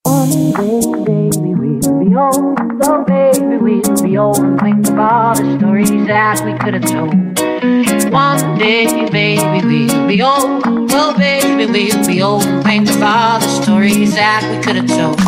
Baby, 0.04 1.52
we'll 1.52 1.80
be 1.98 2.14
old. 2.16 2.56
Oh, 2.86 3.02
baby, 3.04 3.56
we'll 3.56 4.02
be 4.02 4.16
old. 4.16 4.58
Think 4.60 4.88
all 4.96 5.34
the 5.34 5.56
stories 5.58 5.90
that 6.06 6.40
we 6.44 6.52
could 6.58 6.74
have 6.74 6.84
told. 6.84 7.12
One 8.16 8.56
day, 8.56 8.86
baby, 9.10 9.36
we'll 9.66 10.06
be 10.06 10.22
old. 10.22 10.64
Oh, 10.64 11.14
baby, 11.18 11.66
we'll 11.66 12.06
be 12.06 12.22
old. 12.22 12.46
and 12.46 12.64
Think 12.64 12.88
of 12.88 13.02
all 13.02 13.40
the 13.40 13.46
stories 13.46 14.14
that 14.14 14.42
we 14.50 14.56
could 14.64 14.76
have 14.76 14.88
told. 14.88 15.20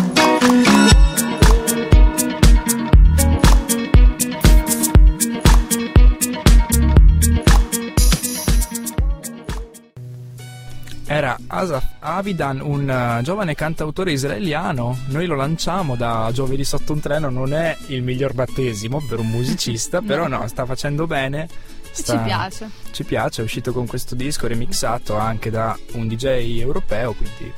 Era 11.05 11.37
Asaf 11.45 11.85
Avidan, 11.99 12.59
un 12.59 12.89
eh, 12.89 13.21
giovane 13.21 13.53
cantautore 13.53 14.13
israeliano. 14.13 14.97
Noi 15.09 15.27
lo 15.27 15.35
lanciamo 15.35 15.95
da 15.95 16.31
Giovedì 16.33 16.63
sotto 16.63 16.93
un 16.93 17.01
treno. 17.01 17.29
Non 17.29 17.53
è 17.53 17.77
il 17.87 18.01
miglior 18.01 18.33
battesimo 18.33 18.99
per 19.07 19.19
un 19.19 19.27
musicista, 19.27 20.01
però 20.05 20.27
no, 20.27 20.47
sta 20.47 20.65
facendo 20.65 21.05
bene. 21.05 21.77
Sta- 21.91 22.17
Ci 22.17 22.23
piace. 22.23 22.69
Ci 22.91 23.03
piace, 23.03 23.41
è 23.41 23.43
uscito 23.43 23.71
con 23.71 23.85
questo 23.87 24.15
disco 24.15 24.47
remixato 24.47 25.17
anche 25.17 25.49
da 25.49 25.77
un 25.93 26.07
DJ 26.07 26.59
europeo, 26.59 27.13
quindi 27.13 27.51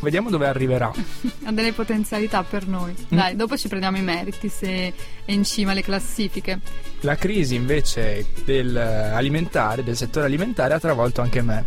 vediamo 0.00 0.30
dove 0.30 0.46
arriverà. 0.46 0.92
Ha 1.44 1.52
delle 1.52 1.72
potenzialità 1.72 2.42
per 2.42 2.66
noi. 2.66 2.92
Mm. 2.92 3.16
Dai, 3.16 3.36
dopo 3.36 3.56
ci 3.56 3.68
prendiamo 3.68 3.96
i 3.96 4.02
meriti 4.02 4.48
se 4.48 4.92
è 5.24 5.32
in 5.32 5.44
cima 5.44 5.70
alle 5.72 5.82
classifiche. 5.82 6.60
La 7.00 7.16
crisi 7.16 7.54
invece 7.54 8.26
del 8.44 8.76
eh, 8.76 8.80
alimentare, 8.80 9.82
del 9.82 9.96
settore 9.96 10.26
alimentare 10.26 10.74
ha 10.74 10.78
travolto 10.80 11.20
anche 11.22 11.40
me. 11.42 11.64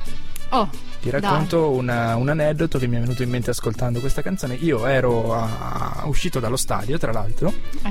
Oh, 0.53 0.69
Ti 1.01 1.09
racconto 1.09 1.69
una- 1.71 2.15
un 2.15 2.29
aneddoto 2.29 2.77
che 2.77 2.85
mi 2.87 2.97
è 2.97 2.99
venuto 2.99 3.23
in 3.23 3.29
mente 3.29 3.49
ascoltando 3.49 3.99
questa 3.99 4.21
canzone. 4.21 4.53
Io 4.55 4.85
ero 4.85 5.33
a- 5.33 6.03
uscito 6.05 6.39
dallo 6.39 6.57
stadio, 6.57 6.97
tra 6.99 7.11
l'altro, 7.11 7.51
eh, 7.83 7.89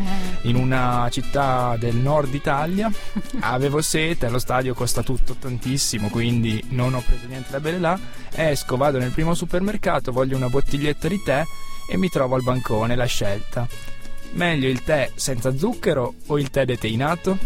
in 0.49 0.55
una 0.57 1.09
città 1.11 1.77
del 1.79 1.97
nord 1.97 2.33
Italia. 2.35 2.91
Avevo 3.41 3.81
sete, 3.81 4.29
lo 4.29 4.39
stadio 4.39 4.75
costa 4.75 5.03
tutto 5.03 5.35
tantissimo, 5.35 6.09
quindi 6.09 6.63
non 6.71 6.95
ho 6.95 7.03
preso 7.05 7.27
niente 7.27 7.51
da 7.51 7.61
bere 7.61 7.79
là. 7.79 7.99
Esco, 8.33 8.77
vado 8.77 8.99
nel 8.99 9.11
primo 9.11 9.35
supermercato, 9.35 10.13
voglio 10.13 10.37
una 10.37 10.49
bottiglietta 10.49 11.09
di 11.09 11.21
tè 11.23 11.43
e 11.91 11.97
mi 11.97 12.09
trovo 12.11 12.37
al 12.37 12.43
bancone 12.43 12.95
la 12.95 13.07
scelta. 13.07 13.67
Meglio 14.33 14.69
il 14.69 14.85
tè 14.85 15.11
senza 15.17 15.57
zucchero 15.57 16.15
o 16.27 16.39
il 16.39 16.51
tè 16.51 16.65
deteinato? 16.65 17.37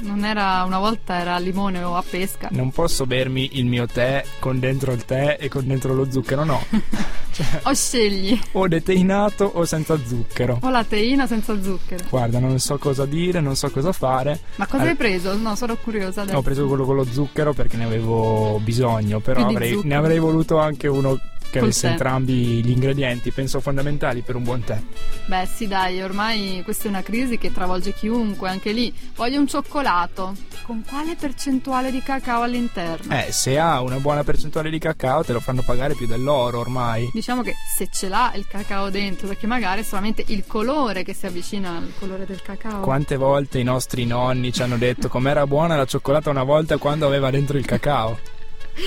Non 0.00 0.24
era 0.24 0.62
una 0.64 0.78
volta 0.78 1.18
era 1.20 1.34
a 1.34 1.38
limone 1.38 1.82
o 1.82 1.96
a 1.96 2.02
pesca. 2.08 2.48
Non 2.52 2.70
posso 2.70 3.06
bermi 3.06 3.58
il 3.58 3.66
mio 3.66 3.86
tè 3.86 4.24
con 4.38 4.58
dentro 4.58 4.92
il 4.92 5.04
tè 5.04 5.36
e 5.40 5.48
con 5.48 5.66
dentro 5.66 5.94
lo 5.94 6.10
zucchero, 6.10 6.44
no. 6.44 6.64
Cioè, 7.36 7.60
O 7.64 7.74
scegli 7.74 8.38
o 8.52 8.66
deteinato 8.66 9.44
o 9.44 9.66
senza 9.66 9.98
zucchero. 10.02 10.58
o 10.62 10.70
la 10.70 10.84
teina 10.84 11.26
senza 11.26 11.60
zucchero. 11.60 12.06
Guarda, 12.08 12.38
non 12.38 12.58
so 12.58 12.78
cosa 12.78 13.04
dire, 13.04 13.40
non 13.40 13.56
so 13.56 13.70
cosa 13.70 13.92
fare. 13.92 14.40
Ma 14.54 14.66
cosa 14.66 14.84
Al- 14.84 14.88
hai 14.88 14.94
preso? 14.96 15.36
No, 15.36 15.54
sono 15.54 15.76
curiosa 15.76 16.22
adesso. 16.22 16.38
Ho 16.38 16.40
preso 16.40 16.66
quello 16.66 16.86
con 16.86 16.96
lo 16.96 17.04
zucchero 17.04 17.52
perché 17.52 17.76
ne 17.76 17.84
avevo 17.84 18.58
bisogno, 18.64 19.20
però 19.20 19.44
avrei- 19.46 19.78
ne 19.84 19.94
avrei 19.94 20.18
voluto 20.18 20.58
anche 20.58 20.88
uno 20.88 21.18
che 21.50 21.58
Col 21.58 21.68
avesse 21.68 21.86
tè. 21.86 21.92
entrambi 21.92 22.34
gli 22.62 22.70
ingredienti, 22.70 23.30
penso 23.30 23.60
fondamentali 23.60 24.20
per 24.22 24.36
un 24.36 24.42
buon 24.42 24.62
tè. 24.64 24.80
Beh, 25.26 25.46
sì, 25.52 25.66
dai, 25.66 26.02
ormai 26.02 26.60
questa 26.64 26.84
è 26.86 26.88
una 26.88 27.02
crisi 27.02 27.38
che 27.38 27.52
travolge 27.52 27.92
chiunque, 27.92 28.48
anche 28.48 28.72
lì. 28.72 28.92
Voglio 29.14 29.40
un 29.40 29.46
cioccolato. 29.46 30.34
Con 30.62 30.82
quale 30.86 31.14
percentuale 31.14 31.90
di 31.90 32.02
cacao 32.02 32.42
all'interno? 32.42 33.14
Eh, 33.16 33.30
se 33.30 33.58
ha 33.58 33.80
una 33.80 33.98
buona 33.98 34.24
percentuale 34.24 34.70
di 34.70 34.78
cacao 34.78 35.22
te 35.22 35.32
lo 35.32 35.40
fanno 35.40 35.62
pagare 35.62 35.94
più 35.94 36.06
dell'oro 36.06 36.58
ormai. 36.58 37.08
Diciamo 37.12 37.42
che 37.42 37.54
se 37.76 37.88
ce 37.92 38.08
l'ha 38.08 38.32
il 38.34 38.46
cacao 38.48 38.90
dentro, 38.90 39.28
perché 39.28 39.46
magari 39.46 39.82
è 39.82 39.84
solamente 39.84 40.24
il 40.28 40.44
colore 40.46 41.02
che 41.04 41.14
si 41.14 41.26
avvicina 41.26 41.76
al 41.76 41.92
colore 41.98 42.26
del 42.26 42.42
cacao. 42.42 42.80
Quante 42.80 43.16
volte 43.16 43.58
i 43.60 43.64
nostri 43.64 44.04
nonni 44.04 44.52
ci 44.52 44.62
hanno 44.62 44.76
detto 44.76 45.08
com'era 45.08 45.46
buona 45.46 45.76
la 45.76 45.84
cioccolata 45.84 46.30
una 46.30 46.42
volta 46.42 46.76
quando 46.78 47.06
aveva 47.06 47.30
dentro 47.30 47.56
il 47.56 47.64
cacao? 47.64 48.18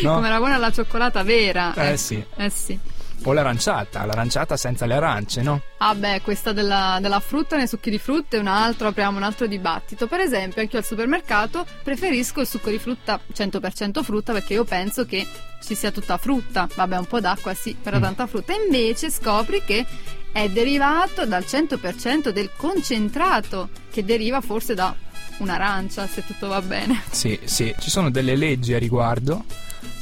No? 0.02 0.16
Come 0.16 0.28
era 0.28 0.38
buona 0.38 0.58
la 0.58 0.72
cioccolata 0.72 1.24
vera. 1.24 1.74
Eh 1.74 1.98
sì. 1.98 2.24
Eh 2.36 2.50
sì. 2.50 2.80
O 3.24 3.34
l'aranciata, 3.34 4.06
l'aranciata 4.06 4.56
senza 4.56 4.86
le 4.86 4.94
arance, 4.94 5.42
no? 5.42 5.62
Ah 5.80 5.94
beh, 5.94 6.22
questa 6.22 6.54
della, 6.54 7.00
della 7.02 7.20
frutta 7.20 7.58
nei 7.58 7.68
succhi 7.68 7.90
di 7.90 7.98
frutta 7.98 8.38
è 8.38 8.40
un 8.40 8.48
altro, 8.48 8.88
apriamo 8.88 9.18
un 9.18 9.24
altro 9.24 9.46
dibattito. 9.46 10.08
Per 10.08 10.22
esempio, 10.22 10.62
anche 10.62 10.76
io 10.76 10.80
al 10.80 10.86
supermercato 10.88 11.66
preferisco 11.84 12.40
il 12.40 12.48
succo 12.48 12.70
di 12.70 12.80
frutta 12.80 13.20
100% 13.34 14.04
frutta 14.04 14.32
perché 14.32 14.54
io 14.54 14.64
penso 14.64 15.06
che 15.06 15.28
ci 15.62 15.76
sia 15.76 15.92
tutta 15.92 16.16
frutta. 16.18 16.70
Vabbè, 16.74 16.98
un 16.98 17.08
po' 17.08 17.20
d'acqua 17.20 17.54
sì, 17.54 17.76
però 17.82 17.98
Mm. 17.98 18.02
tanta 18.04 18.26
frutta. 18.26 18.54
Invece 18.54 19.12
scopri 19.12 19.64
che 19.66 19.86
è 20.32 20.48
derivato 20.48 21.26
dal 21.26 21.44
100% 21.46 22.30
del 22.30 22.52
concentrato 22.56 23.68
che 23.92 24.06
deriva 24.06 24.40
forse 24.40 24.76
da 24.76 24.96
un'arancia, 25.40 26.08
se 26.08 26.26
tutto 26.26 26.48
va 26.48 26.62
bene. 26.62 27.02
Sì, 27.12 27.38
sì, 27.44 27.76
ci 27.80 27.90
sono 27.90 28.10
delle 28.10 28.38
leggi 28.38 28.74
a 28.74 28.78
riguardo. 28.80 29.44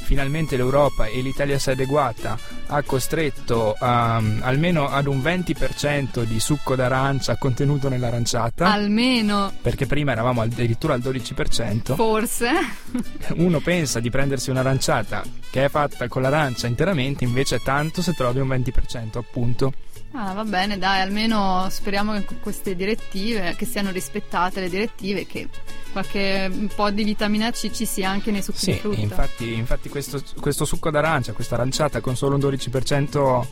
Finalmente 0.08 0.56
l'Europa 0.56 1.04
e 1.04 1.20
l'Italia 1.20 1.58
si 1.58 1.68
è 1.68 1.72
adeguata, 1.72 2.38
ha 2.68 2.82
costretto 2.82 3.76
um, 3.78 4.40
almeno 4.42 4.88
ad 4.88 5.06
un 5.06 5.18
20% 5.18 6.22
di 6.22 6.40
succo 6.40 6.74
d'arancia 6.74 7.36
contenuto 7.36 7.90
nell'aranciata, 7.90 8.72
Almeno, 8.72 9.52
perché 9.60 9.84
prima 9.84 10.12
eravamo 10.12 10.40
addirittura 10.40 10.94
al 10.94 11.00
12%. 11.00 11.94
forse. 11.94 12.50
Uno 13.36 13.60
pensa 13.60 14.00
di 14.00 14.08
prendersi 14.08 14.48
un'aranciata 14.48 15.22
che 15.50 15.66
è 15.66 15.68
fatta 15.68 16.08
con 16.08 16.22
l'arancia 16.22 16.66
interamente, 16.66 17.24
invece 17.24 17.60
tanto 17.62 18.00
se 18.00 18.14
trovi 18.14 18.40
un 18.40 18.48
20%, 18.48 19.18
appunto. 19.18 19.74
Ah, 20.12 20.32
va 20.32 20.44
bene, 20.44 20.78
dai, 20.78 21.00
almeno 21.02 21.66
speriamo 21.70 22.12
che 22.22 22.36
queste 22.40 22.74
direttive, 22.74 23.54
che 23.56 23.66
siano 23.66 23.90
rispettate 23.90 24.60
le 24.60 24.68
direttive, 24.70 25.26
che 25.26 25.48
qualche 25.92 26.48
un 26.50 26.68
po' 26.74 26.90
di 26.90 27.04
vitamina 27.04 27.50
C 27.50 27.70
ci 27.70 27.84
sia 27.84 28.08
anche 28.10 28.30
nei 28.30 28.42
succhi 28.42 28.64
di 28.66 28.72
Sì, 28.72 28.78
frutta. 28.78 29.00
infatti, 29.00 29.52
infatti 29.54 29.88
questo, 29.88 30.22
questo 30.40 30.64
succo 30.64 30.90
d'arancia, 30.90 31.32
questa 31.32 31.56
aranciata 31.56 32.00
con 32.00 32.16
solo 32.16 32.36
un 32.36 32.40
12% 32.40 33.46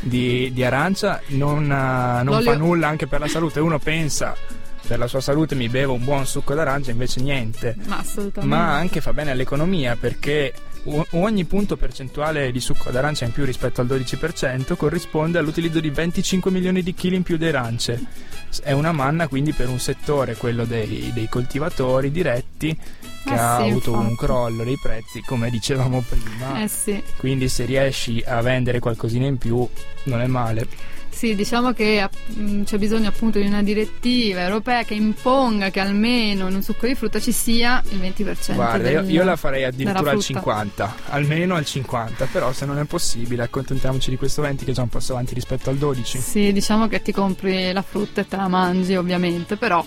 di, 0.00 0.50
di 0.52 0.64
arancia 0.64 1.20
non, 1.28 1.64
eh, 1.70 2.22
non 2.24 2.42
fa 2.42 2.56
nulla 2.56 2.88
anche 2.88 3.06
per 3.06 3.20
la 3.20 3.28
salute. 3.28 3.60
Uno 3.60 3.78
pensa 3.78 4.36
per 4.86 4.98
la 4.98 5.06
sua 5.06 5.20
salute 5.20 5.54
mi 5.54 5.68
bevo 5.68 5.92
un 5.92 6.04
buon 6.04 6.26
succo 6.26 6.54
d'arancia, 6.54 6.90
invece 6.90 7.20
niente. 7.20 7.76
Ma 7.86 7.98
assolutamente. 7.98 8.56
Ma 8.56 8.74
anche 8.74 9.00
fa 9.00 9.12
bene 9.12 9.30
all'economia 9.30 9.94
perché 9.96 10.52
o- 10.84 11.06
ogni 11.12 11.44
punto 11.44 11.76
percentuale 11.76 12.50
di 12.52 12.60
succo 12.60 12.90
d'arancia 12.90 13.24
in 13.24 13.32
più 13.32 13.44
rispetto 13.44 13.80
al 13.80 13.86
12% 13.86 14.76
corrisponde 14.76 15.38
all'utilizzo 15.38 15.80
di 15.80 15.90
25 15.90 16.50
milioni 16.50 16.82
di 16.82 16.94
chili 16.94 17.16
in 17.16 17.22
più 17.22 17.36
di 17.36 17.46
arance. 17.46 18.02
È 18.62 18.72
una 18.72 18.90
manna 18.92 19.28
quindi 19.28 19.52
per 19.52 19.68
un 19.68 19.78
settore, 19.78 20.34
quello 20.36 20.64
dei, 20.64 21.10
dei 21.14 21.28
coltivatori 21.28 22.10
diretti, 22.10 22.76
che 23.24 23.32
Eh 23.32 23.36
ha 23.36 23.58
sì, 23.62 23.68
avuto 23.68 23.92
un 23.92 24.00
infatti. 24.08 24.16
crollo 24.16 24.64
dei 24.64 24.78
prezzi, 24.82 25.20
come 25.20 25.50
dicevamo 25.50 26.02
prima. 26.08 26.62
Eh 26.62 26.68
sì. 26.68 27.00
Quindi 27.18 27.48
se 27.48 27.64
riesci 27.64 28.22
a 28.26 28.40
vendere 28.40 28.78
qualcosina 28.80 29.26
in 29.26 29.38
più 29.38 29.66
non 30.04 30.20
è 30.20 30.26
male. 30.26 30.66
Sì, 31.20 31.34
diciamo 31.34 31.74
che 31.74 32.08
mh, 32.28 32.62
c'è 32.62 32.78
bisogno 32.78 33.08
appunto 33.10 33.38
di 33.38 33.46
una 33.46 33.62
direttiva 33.62 34.40
europea 34.40 34.84
che 34.84 34.94
imponga 34.94 35.68
che 35.68 35.78
almeno 35.78 36.48
in 36.48 36.54
un 36.54 36.62
succo 36.62 36.86
di 36.86 36.94
frutta 36.94 37.20
ci 37.20 37.30
sia 37.30 37.82
il 37.90 37.98
20% 38.00 38.54
Guarda, 38.54 38.88
io, 38.88 39.02
del- 39.02 39.10
io 39.10 39.22
la 39.24 39.36
farei 39.36 39.64
addirittura 39.64 39.98
al 40.12 40.22
frutta. 40.22 40.40
50, 40.40 40.94
almeno 41.10 41.56
al 41.56 41.66
50, 41.66 42.24
però 42.32 42.52
se 42.52 42.64
non 42.64 42.78
è 42.78 42.84
possibile 42.84 43.42
accontentiamoci 43.42 44.08
di 44.08 44.16
questo 44.16 44.40
20 44.40 44.64
che 44.64 44.70
è 44.70 44.74
già 44.74 44.80
un 44.80 44.88
passo 44.88 45.12
avanti 45.12 45.34
rispetto 45.34 45.68
al 45.68 45.76
12. 45.76 46.16
Sì, 46.18 46.52
diciamo 46.54 46.88
che 46.88 47.02
ti 47.02 47.12
compri 47.12 47.70
la 47.70 47.82
frutta 47.82 48.22
e 48.22 48.26
te 48.26 48.36
la 48.36 48.48
mangi 48.48 48.96
ovviamente, 48.96 49.56
però 49.56 49.84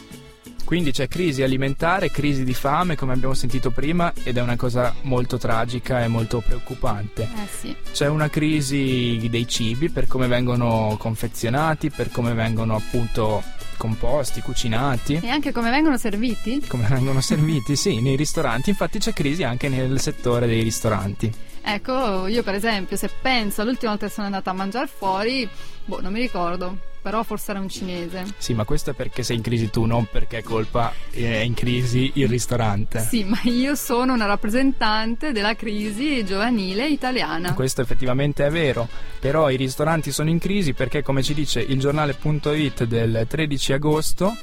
Quindi 0.74 0.92
c'è 0.92 1.08
crisi 1.08 1.44
alimentare, 1.44 2.10
crisi 2.10 2.44
di 2.44 2.56
fame, 2.56 2.96
come 2.96 3.14
abbiamo 3.14 3.36
sentito 3.36 3.70
prima, 3.70 4.12
ed 4.24 4.38
è 4.38 4.42
una 4.42 4.56
cosa 4.56 4.92
molto 5.04 5.38
tragica 5.38 6.04
e 6.04 6.08
molto 6.08 6.42
preoccupante. 6.44 7.30
Eh 7.32 7.48
sì. 7.48 7.76
C'è 7.92 8.08
una 8.08 8.28
crisi 8.28 9.28
dei 9.30 9.48
cibi 9.48 9.92
per 9.92 10.08
come 10.08 10.26
vengono 10.26 10.96
confezionati, 10.98 11.92
per 11.92 12.10
come 12.10 12.34
vengono 12.34 12.76
appunto 12.76 13.44
composti, 13.78 14.42
cucinati. 14.42 15.20
E 15.22 15.30
anche 15.30 15.52
come 15.52 15.70
vengono 15.70 15.96
serviti? 15.96 16.66
Come 16.66 16.88
vengono 16.90 17.22
serviti, 17.22 17.76
sì, 17.76 18.02
nei 18.02 18.16
ristoranti. 18.16 18.72
Infatti 18.72 18.98
c'è 18.98 19.14
crisi 19.14 19.44
anche 19.44 19.70
nel 19.70 20.00
settore 20.00 20.48
dei 20.48 20.64
ristoranti. 20.64 21.32
Ecco, 21.62 22.26
io 22.26 22.42
per 22.42 22.56
esempio, 22.56 22.98
se 22.98 23.12
penso 23.22 23.62
all'ultima 23.62 23.92
volta 23.92 24.08
che 24.08 24.12
sono 24.12 24.26
andata 24.26 24.50
a 24.50 24.54
mangiare 24.54 24.88
fuori, 24.88 25.48
boh, 25.86 26.02
non 26.02 26.12
mi 26.12 26.20
ricordo, 26.20 26.78
però 27.04 27.22
forse 27.24 27.52
era 27.52 27.60
un 27.60 27.68
cinese. 27.68 28.24
Sì, 28.38 28.54
ma 28.54 28.64
questo 28.64 28.92
è 28.92 28.94
perché 28.94 29.24
sei 29.24 29.36
in 29.36 29.42
crisi 29.42 29.70
tu, 29.70 29.84
non 29.84 30.08
perché 30.10 30.38
è 30.38 30.42
colpa 30.42 30.94
è 31.12 31.40
in 31.40 31.54
crisi 31.54 32.14
il 32.16 32.30
ristorante. 32.30 33.02
Sì, 33.02 33.26
ma 33.26 33.40
io 33.44 33.76
sono 33.76 34.14
una 34.14 34.26
rappresentante 34.26 35.34
della 35.34 35.54
crisi 35.54 36.24
giovanile 36.24 36.88
italiana. 36.88 37.54
Questo 37.54 37.82
effettivamente 37.82 38.46
è 38.46 38.50
vero, 38.50 38.88
però 39.20 39.50
i 39.50 39.58
ristoranti 39.58 40.14
sono 40.14 40.30
in 40.30 40.40
crisi 40.40 40.74
perché, 40.74 41.04
come 41.04 41.22
ci 41.22 41.34
dice 41.34 41.60
il 41.60 41.78
giornale.it 41.78 42.86
del 42.86 43.26
13 43.28 43.74
agosto, 43.74 44.34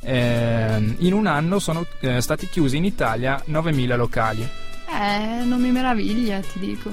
ehm, 0.00 0.96
in 0.98 1.14
un 1.14 1.26
anno 1.26 1.58
sono 1.58 1.86
eh, 2.00 2.20
stati 2.20 2.46
chiusi 2.50 2.76
in 2.76 2.84
Italia 2.84 3.42
9.000 3.48 3.96
locali. 3.96 4.48
Eh, 4.94 5.44
non 5.44 5.60
mi 5.60 5.70
meraviglia, 5.70 6.40
ti 6.40 6.58
dico. 6.58 6.92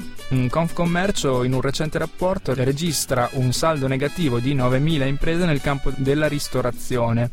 Confcommercio 0.50 1.44
in 1.44 1.53
un 1.53 1.60
recente 1.60 1.98
rapporto 1.98 2.53
registra 2.53 3.29
un 3.34 3.51
saldo 3.51 3.88
negativo 3.88 4.39
di 4.39 4.56
9.000 4.56 5.06
imprese 5.06 5.46
nel 5.46 5.60
campo 5.60 5.91
della 5.96 6.27
ristorazione. 6.27 7.32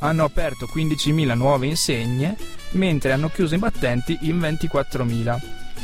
Hanno 0.00 0.24
aperto 0.24 0.68
15.000 0.72 1.34
nuove 1.34 1.66
insegne, 1.66 2.36
mentre 2.72 3.12
hanno 3.12 3.28
chiuso 3.28 3.54
i 3.54 3.58
battenti 3.58 4.18
in 4.22 4.38
24.000. 4.38 5.38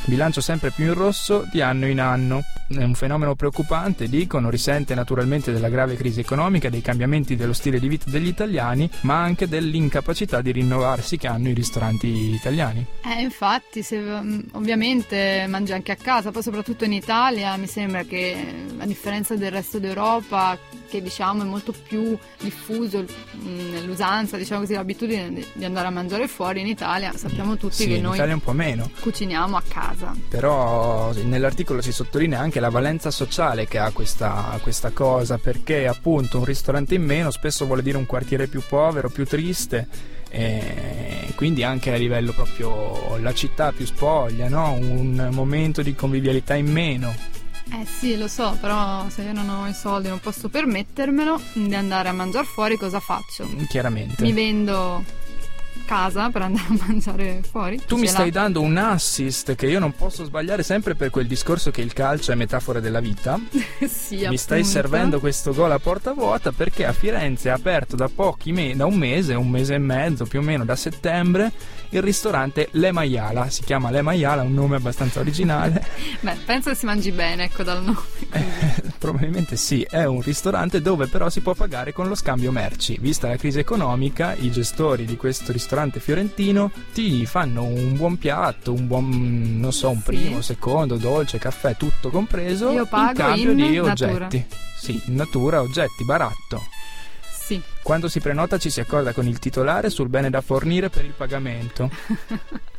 Bilancio 0.07 0.41
sempre 0.41 0.71
più 0.71 0.87
in 0.87 0.95
rosso 0.95 1.47
di 1.51 1.61
anno 1.61 1.87
in 1.87 2.01
anno. 2.01 2.43
È 2.69 2.83
un 2.83 2.95
fenomeno 2.95 3.37
preoccupante, 3.37 4.09
dicono, 4.09 4.51
risente 4.51 4.95
naturalmente 4.95 5.53
della 5.53 5.69
grave 5.69 5.95
crisi 5.95 6.21
economica, 6.21 6.69
dei 6.69 6.83
cambiamenti 6.83 7.37
dello 7.37 7.53
stile 7.53 7.79
di 7.79 7.87
vita 7.87 8.11
degli 8.11 8.27
italiani, 8.27 8.91
ma 9.03 9.23
anche 9.23 9.47
dell'incapacità 9.47 10.41
di 10.41 10.51
rinnovarsi 10.51 11.17
che 11.17 11.29
hanno 11.29 11.49
i 11.49 11.55
ristoranti 11.55 12.09
italiani. 12.35 12.85
Eh, 13.05 13.23
infatti, 13.23 13.83
se, 13.83 13.99
mm, 13.99 14.41
ovviamente 14.53 15.47
mangi 15.49 15.73
anche 15.73 15.93
a 15.93 15.97
casa, 15.97 16.33
poi 16.33 16.43
soprattutto 16.43 16.85
in 16.85 16.93
Italia 16.93 17.57
mi 17.57 17.69
sembra 17.69 18.03
che 18.03 18.37
a 18.79 18.87
differenza 18.87 19.37
del 19.37 19.53
resto 19.53 19.79
d'Europa, 19.79 20.59
che 20.89 21.03
diciamo 21.03 21.43
è 21.43 21.45
molto 21.45 21.73
più 21.87 22.17
diffuso 22.41 23.05
mm, 23.37 23.73
nell'usanza, 23.73 24.37
diciamo 24.37 24.61
così, 24.61 24.75
l'abitudine 24.75 25.33
di- 25.53 25.65
andare 25.65 25.87
a 25.89 25.91
mangiare 25.91 26.29
fuori, 26.29 26.61
in 26.61 26.67
Italia 26.67 27.13
sappiamo 27.17 27.57
tutti 27.57 27.75
Sì, 27.75 27.87
che 27.89 27.95
in 27.95 28.03
noi 28.03 28.15
Italia 28.17 28.35
un 28.35 28.41
po' 28.43 28.53
meno. 28.53 28.91
cuciniamo 29.01 29.57
a 29.57 29.63
casa. 29.67 30.15
Però 30.29 31.13
nell'articolo 31.25 31.81
si 31.83 31.93
sottolinea 31.93 32.39
anche 32.41 32.61
la 32.61 32.71
valenza 32.71 33.11
sociale 33.11 33.67
che 33.67 33.79
ha 33.79 33.91
questa, 33.91 34.59
questa 34.63 34.91
cosa, 34.91 35.39
perché 35.39 35.87
appunto 35.87 36.39
un 36.39 36.45
ristorante 36.45 36.95
in 36.95 37.03
meno 37.05 37.31
spesso 37.31 37.67
vuole 37.67 37.83
dire 37.83 37.97
un 37.97 38.07
quartiere 38.07 38.47
più 38.47 38.63
povero, 38.67 39.09
più 39.09 39.25
triste, 39.27 40.15
e 40.29 41.33
quindi 41.35 41.63
anche 41.63 41.93
a 41.93 41.97
livello 41.97 42.33
proprio 42.33 43.17
la 43.19 43.33
città 43.33 43.73
più 43.73 43.87
spoglia, 43.87 44.49
no? 44.49 44.73
un 44.73 45.29
momento 45.33 45.83
di 45.83 45.95
convivialità 45.95 46.55
in 46.55 46.71
meno. 46.71 47.15
Eh 47.73 47.85
sì, 47.85 48.17
lo 48.17 48.29
so, 48.29 48.57
però 48.61 49.09
se 49.09 49.23
io 49.23 49.33
non 49.33 49.49
ho 49.49 49.67
i 49.67 49.75
soldi, 49.75 50.09
non 50.09 50.21
posso 50.21 50.49
permettermelo 50.49 51.41
di 51.55 51.75
andare 51.75 52.09
a 52.09 52.13
mangiare 52.13 52.47
fuori, 52.47 52.77
cosa 52.77 53.01
faccio? 53.01 53.49
Chiaramente. 53.69 54.23
Mi 54.23 54.33
vendo 54.33 55.05
casa 55.85 56.31
per 56.31 56.43
andare 56.43 56.67
a 56.69 56.77
mangiare 56.87 57.43
fuori. 57.49 57.81
Tu 57.87 57.97
mi 57.97 58.07
stai 58.07 58.31
dando 58.31 58.61
un 58.61 58.77
assist 58.77 59.55
che 59.55 59.67
io 59.67 59.79
non 59.79 59.95
posso 59.95 60.25
sbagliare 60.25 60.63
sempre 60.63 60.95
per 60.95 61.11
quel 61.11 61.27
discorso 61.27 61.71
che 61.71 61.83
il 61.83 61.93
calcio 61.93 62.33
è 62.33 62.35
metafora 62.35 62.81
della 62.81 63.01
vita. 63.01 63.39
sì, 63.87 64.27
Mi 64.29 64.37
stai 64.37 64.61
appunto. 64.61 64.77
servendo 64.79 65.21
questo 65.21 65.53
gol 65.53 65.73
a 65.73 65.79
porta 65.79 66.13
vuota 66.13 66.53
perché 66.53 66.87
a 66.87 66.93
Firenze 66.93 67.49
è 67.49 67.53
aperto 67.53 67.95
da 67.95 68.09
pochi 68.13 68.53
me- 68.53 68.75
da 68.75 68.87
un 68.87 68.97
mese, 68.97 69.35
un 69.35 69.49
mese 69.51 69.75
e 69.75 69.79
mezzo 69.79 70.25
più 70.25 70.41
o 70.41 70.43
meno 70.43 70.65
da 70.65 70.77
settembre, 70.77 71.53
il 71.91 72.03
ristorante 72.03 72.69
Le 72.73 72.93
Maiala. 72.93 73.51
Si 73.51 73.63
chiama 73.63 73.91
Le 73.91 74.03
Maiala, 74.03 74.43
un 74.43 74.55
nome 74.55 74.77
abbastanza 74.77 75.21
originale. 75.21 75.85
Beh, 76.21 76.37
penso 76.45 76.71
che 76.71 76.77
si 76.77 76.87
mangi 76.87 77.13
bene, 77.13 77.45
ecco, 77.45 77.63
dal 77.63 77.83
nome. 77.83 78.01
Eh, 78.33 78.83
probabilmente 78.99 79.57
sì, 79.57 79.87
è 79.89 80.05
un 80.05 80.21
ristorante 80.21 80.81
dove 80.81 81.07
però 81.07 81.29
si 81.29 81.41
può 81.41 81.55
pagare 81.55 81.93
con 81.93 82.09
lo 82.09 82.15
scambio 82.15 82.51
merci. 82.51 82.97
Vista 83.01 83.29
la 83.29 83.37
crisi 83.37 83.59
economica, 83.59 84.35
i 84.35 84.51
gestori 84.51 85.05
di 85.05 85.17
questo 85.17 85.53
ristorante 85.53 85.66
fiorentino 86.01 86.71
ti 86.93 87.27
fanno 87.27 87.65
un 87.65 87.97
buon 87.97 88.17
piatto, 88.19 88.73
un 88.73 88.87
buon, 88.87 89.59
non 89.61 89.73
so, 89.73 89.91
un 89.91 89.97
Sì. 89.99 90.03
primo, 90.05 90.41
secondo, 90.41 90.97
dolce, 90.97 91.39
caffè, 91.39 91.77
tutto 91.77 92.11
compreso 92.11 92.71
Io 92.71 92.87
pago 92.87 93.09
in 93.11 93.17
cambio 93.17 93.51
in 93.51 93.57
di 93.57 93.77
natura. 93.77 93.91
oggetti. 94.27 94.47
Sì, 94.79 95.03
in 95.07 95.15
natura, 95.15 95.61
oggetti, 95.61 96.05
baratto. 96.05 96.63
Sì. 97.31 97.61
Quando 97.83 98.09
si 98.09 98.21
prenota 98.21 98.59
ci 98.59 98.71
si 98.71 98.81
accorda 98.81 99.13
con 99.13 99.27
il 99.27 99.39
titolare 99.39 99.89
sul 99.91 100.09
bene 100.09 100.31
da 100.31 100.41
fornire 100.41 100.89
per 100.91 101.05
il 101.05 101.13
pagamento. 101.17 101.91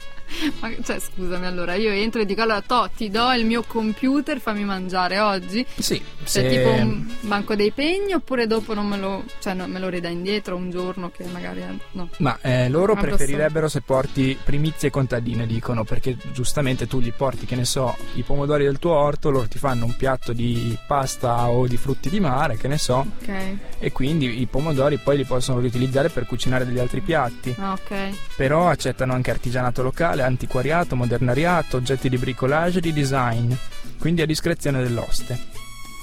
Ma 0.59 0.69
cioè, 0.83 0.99
scusami, 0.99 1.45
allora 1.45 1.75
io 1.75 1.89
entro 1.91 2.21
e 2.21 2.25
dico 2.25 2.41
allora, 2.41 2.61
to, 2.61 2.89
ti 2.95 3.09
do 3.09 3.31
il 3.33 3.45
mio 3.45 3.63
computer, 3.65 4.39
fammi 4.39 4.63
mangiare 4.65 5.19
oggi. 5.19 5.65
Sì, 5.77 5.95
Cioè, 5.97 6.25
se- 6.25 6.47
tipo 6.49 6.69
un 6.69 7.05
banco 7.21 7.55
dei 7.55 7.71
pegni 7.71 8.13
oppure 8.13 8.45
dopo 8.47 8.73
non 8.73 8.87
me 8.87 8.97
lo, 8.97 9.23
cioè, 9.39 9.53
no, 9.53 9.67
me 9.67 9.79
lo 9.79 9.89
ridà 9.89 10.09
indietro 10.09 10.55
un 10.55 10.69
giorno 10.69 11.09
che 11.09 11.25
magari 11.25 11.63
no. 11.91 12.09
Ma 12.17 12.37
eh, 12.41 12.69
loro 12.69 12.93
Quando 12.93 13.15
preferirebbero 13.15 13.67
se 13.67 13.81
porti 13.81 14.37
primizie 14.43 14.89
contadine, 14.89 15.45
dicono, 15.47 15.83
perché 15.83 16.15
giustamente 16.33 16.87
tu 16.87 16.99
gli 16.99 17.11
porti, 17.13 17.45
che 17.45 17.55
ne 17.55 17.65
so, 17.65 17.95
i 18.15 18.23
pomodori 18.23 18.63
del 18.65 18.79
tuo 18.79 18.93
orto, 18.93 19.29
loro 19.29 19.47
ti 19.47 19.57
fanno 19.57 19.85
un 19.85 19.95
piatto 19.95 20.33
di 20.33 20.77
pasta 20.87 21.49
o 21.49 21.67
di 21.67 21.77
frutti 21.77 22.09
di 22.09 22.19
mare, 22.19 22.57
che 22.57 22.67
ne 22.67 22.77
so, 22.77 23.05
Ok. 23.21 23.33
e 23.79 23.91
quindi 23.91 24.41
i 24.41 24.45
pomodori 24.45 24.97
poi 24.97 25.17
li 25.17 25.25
possono 25.25 25.59
riutilizzare 25.59 26.09
per 26.09 26.25
cucinare 26.25 26.65
degli 26.65 26.79
altri 26.79 27.01
piatti. 27.01 27.55
Ah, 27.57 27.73
ok. 27.73 28.35
Però 28.35 28.67
accettano 28.69 29.13
anche 29.13 29.31
artigianato 29.31 29.81
locale, 29.81 30.16
antiquariato, 30.21 30.95
modernariato, 30.95 31.77
oggetti 31.77 32.09
di 32.09 32.17
bricolage 32.17 32.77
e 32.79 32.81
di 32.81 32.93
design, 32.93 33.51
quindi 33.99 34.21
a 34.21 34.25
discrezione 34.25 34.81
dell'oste. 34.83 35.55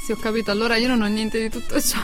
Sì, 0.05 0.13
ho 0.13 0.17
capito, 0.17 0.51
allora 0.51 0.77
io 0.77 0.89
non 0.89 1.01
ho 1.01 1.07
niente 1.07 1.41
di 1.41 1.49
tutto 1.49 1.81
ciò. 1.81 1.99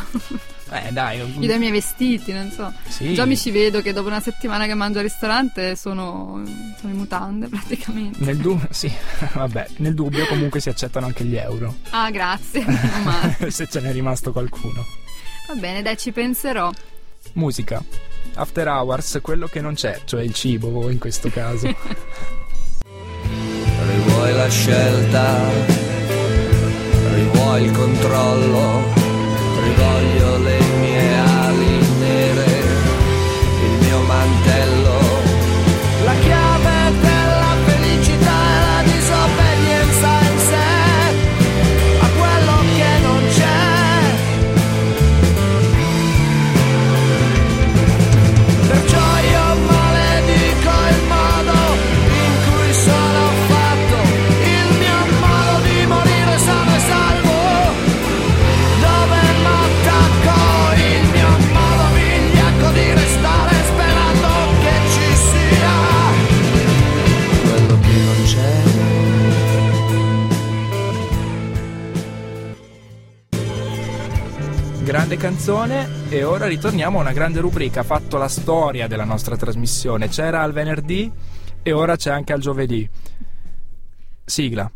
Eh 0.72 0.90
dai, 0.90 1.18
Gli 1.20 1.44
dai 1.48 1.56
i 1.56 1.58
miei 1.58 1.70
vestiti, 1.72 2.32
non 2.32 2.50
so. 2.50 2.72
sì. 2.88 3.12
Già 3.12 3.26
mi 3.26 3.36
ci 3.36 3.50
vedo 3.50 3.82
che 3.82 3.92
dopo 3.92 4.08
una 4.08 4.20
settimana 4.20 4.64
che 4.64 4.72
mangio 4.72 4.98
al 4.98 5.04
ristorante 5.04 5.76
sono, 5.76 6.40
sono 6.78 6.92
in 6.92 6.96
mutande 6.98 7.48
praticamente. 7.50 8.24
Nel, 8.24 8.38
du- 8.38 8.58
sì, 8.70 8.90
vabbè, 9.34 9.66
nel 9.78 9.92
dubbio 9.94 10.26
comunque 10.26 10.60
si 10.60 10.70
accettano 10.70 11.04
anche 11.06 11.24
gli 11.24 11.36
euro, 11.36 11.76
Ah, 11.90 12.10
grazie. 12.10 12.64
se 13.48 13.66
ce 13.68 13.80
n'è 13.80 13.92
rimasto 13.92 14.32
qualcuno. 14.32 14.82
Va 15.48 15.54
bene, 15.56 15.82
dai, 15.82 15.98
ci 15.98 16.10
penserò. 16.10 16.70
Musica. 17.34 17.84
After 18.40 18.66
Hours, 18.68 19.18
quello 19.20 19.46
che 19.48 19.60
non 19.60 19.74
c'è, 19.74 20.00
cioè 20.06 20.22
il 20.22 20.32
cibo 20.32 20.88
in 20.88 20.98
questo 20.98 21.28
caso. 21.28 21.66
Rivuoi 23.86 24.34
la 24.34 24.48
scelta, 24.48 25.50
rivuoi 27.12 27.64
il 27.64 27.70
controllo, 27.72 28.82
rivoglio 29.62 30.38
le 30.38 30.59
grande 75.10 75.16
canzone 75.16 75.88
e 76.08 76.22
ora 76.22 76.46
ritorniamo 76.46 76.98
a 76.98 77.00
una 77.00 77.12
grande 77.12 77.40
rubrica, 77.40 77.80
ha 77.80 77.84
fatto 77.84 78.16
la 78.16 78.28
storia 78.28 78.86
della 78.86 79.02
nostra 79.02 79.36
trasmissione. 79.36 80.08
C'era 80.08 80.42
al 80.42 80.52
venerdì 80.52 81.10
e 81.62 81.72
ora 81.72 81.96
c'è 81.96 82.10
anche 82.10 82.32
al 82.32 82.38
giovedì. 82.38 82.88
Sigla. 84.24 84.70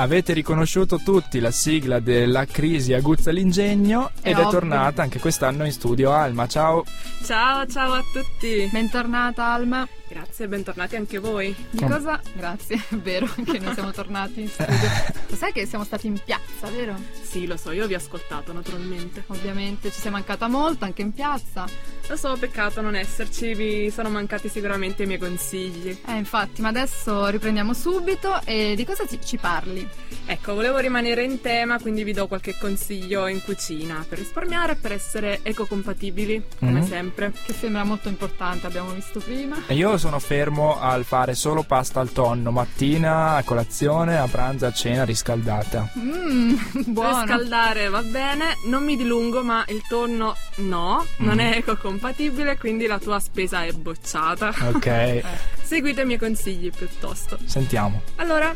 Avete 0.00 0.32
riconosciuto 0.32 0.98
tutti 0.98 1.40
la 1.40 1.50
sigla 1.50 1.98
della 1.98 2.44
crisi 2.44 2.92
aguzza 2.92 3.32
l'ingegno 3.32 4.12
È 4.22 4.28
ed 4.28 4.36
è 4.36 4.38
ovvio. 4.38 4.50
tornata 4.50 5.02
anche 5.02 5.18
quest'anno 5.18 5.64
in 5.64 5.72
studio 5.72 6.12
Alma. 6.12 6.46
Ciao. 6.46 6.84
Ciao, 7.24 7.66
ciao 7.66 7.94
a 7.94 8.04
tutti. 8.12 8.68
Bentornata 8.70 9.46
Alma. 9.46 9.88
Grazie, 10.08 10.46
bentornati 10.46 10.94
anche 10.94 11.18
voi. 11.18 11.52
Di 11.70 11.84
cosa? 11.84 12.20
Grazie, 12.32 12.76
è 12.90 12.94
vero 12.94 13.26
che 13.44 13.58
noi 13.58 13.74
siamo 13.74 13.90
tornati 13.90 14.42
in 14.42 14.48
studio. 14.48 14.88
Lo 15.30 15.34
sai 15.34 15.50
che 15.52 15.66
siamo 15.66 15.82
stati 15.82 16.06
in 16.06 16.20
piazza, 16.24 16.70
vero? 16.70 16.94
Sì, 17.28 17.46
lo 17.46 17.58
so, 17.58 17.72
io 17.72 17.86
vi 17.86 17.92
ho 17.94 17.98
ascoltato 17.98 18.52
naturalmente. 18.54 19.22
Ovviamente 19.26 19.90
ci 19.90 20.00
sei 20.00 20.10
mancata 20.10 20.48
molto 20.48 20.86
anche 20.86 21.02
in 21.02 21.12
piazza. 21.12 21.66
Lo 22.08 22.16
so, 22.16 22.34
peccato 22.38 22.80
non 22.80 22.94
esserci, 22.94 23.52
vi 23.54 23.90
sono 23.90 24.08
mancati 24.08 24.48
sicuramente 24.48 25.02
i 25.02 25.06
miei 25.06 25.18
consigli. 25.18 25.94
Eh, 26.06 26.16
infatti, 26.16 26.62
ma 26.62 26.68
adesso 26.68 27.26
riprendiamo 27.26 27.74
subito 27.74 28.40
e 28.46 28.72
di 28.76 28.84
cosa 28.86 29.06
ci, 29.06 29.18
ci 29.22 29.36
parli? 29.36 29.86
Ecco, 30.24 30.54
volevo 30.54 30.78
rimanere 30.78 31.22
in 31.22 31.42
tema, 31.42 31.78
quindi 31.78 32.02
vi 32.02 32.12
do 32.14 32.26
qualche 32.28 32.56
consiglio 32.58 33.26
in 33.26 33.42
cucina 33.44 34.04
per 34.08 34.16
risparmiare 34.18 34.72
e 34.72 34.76
per 34.76 34.92
essere 34.92 35.40
ecocompatibili, 35.42 36.42
come 36.58 36.80
Mhm. 36.80 36.86
sempre. 36.86 37.32
Che 37.44 37.52
sembra 37.52 37.84
molto 37.84 38.08
importante, 38.08 38.66
abbiamo 38.66 38.90
visto 38.92 39.20
prima. 39.20 39.56
E 39.66 39.74
io 39.74 39.98
sono 39.98 40.18
fermo 40.18 40.80
al 40.80 41.04
fare 41.04 41.34
solo 41.34 41.62
pasta 41.62 42.00
al 42.00 42.10
tonno, 42.12 42.50
mattina, 42.50 43.34
a 43.36 43.42
colazione, 43.42 44.16
a 44.16 44.26
pranzo, 44.26 44.64
a 44.64 44.72
cena 44.72 45.04
riscaldata. 45.04 45.90
Mmm, 45.94 46.56
buono. 46.88 47.16
Riscaldare 47.22 47.88
va 47.88 48.02
bene, 48.02 48.56
non 48.64 48.84
mi 48.84 48.96
dilungo, 48.96 49.42
ma 49.42 49.64
il 49.68 49.82
tonno 49.88 50.36
no, 50.56 51.04
non 51.18 51.38
è 51.38 51.56
ecocompatibile, 51.56 52.56
quindi 52.58 52.86
la 52.86 52.98
tua 52.98 53.18
spesa 53.20 53.64
è 53.64 53.72
bocciata. 53.72 54.52
Ok, 54.74 55.22
Seguite 55.62 56.02
i 56.02 56.06
miei 56.06 56.18
consigli 56.18 56.70
piuttosto. 56.70 57.38
sentiamo. 57.44 58.02
Allora, 58.16 58.54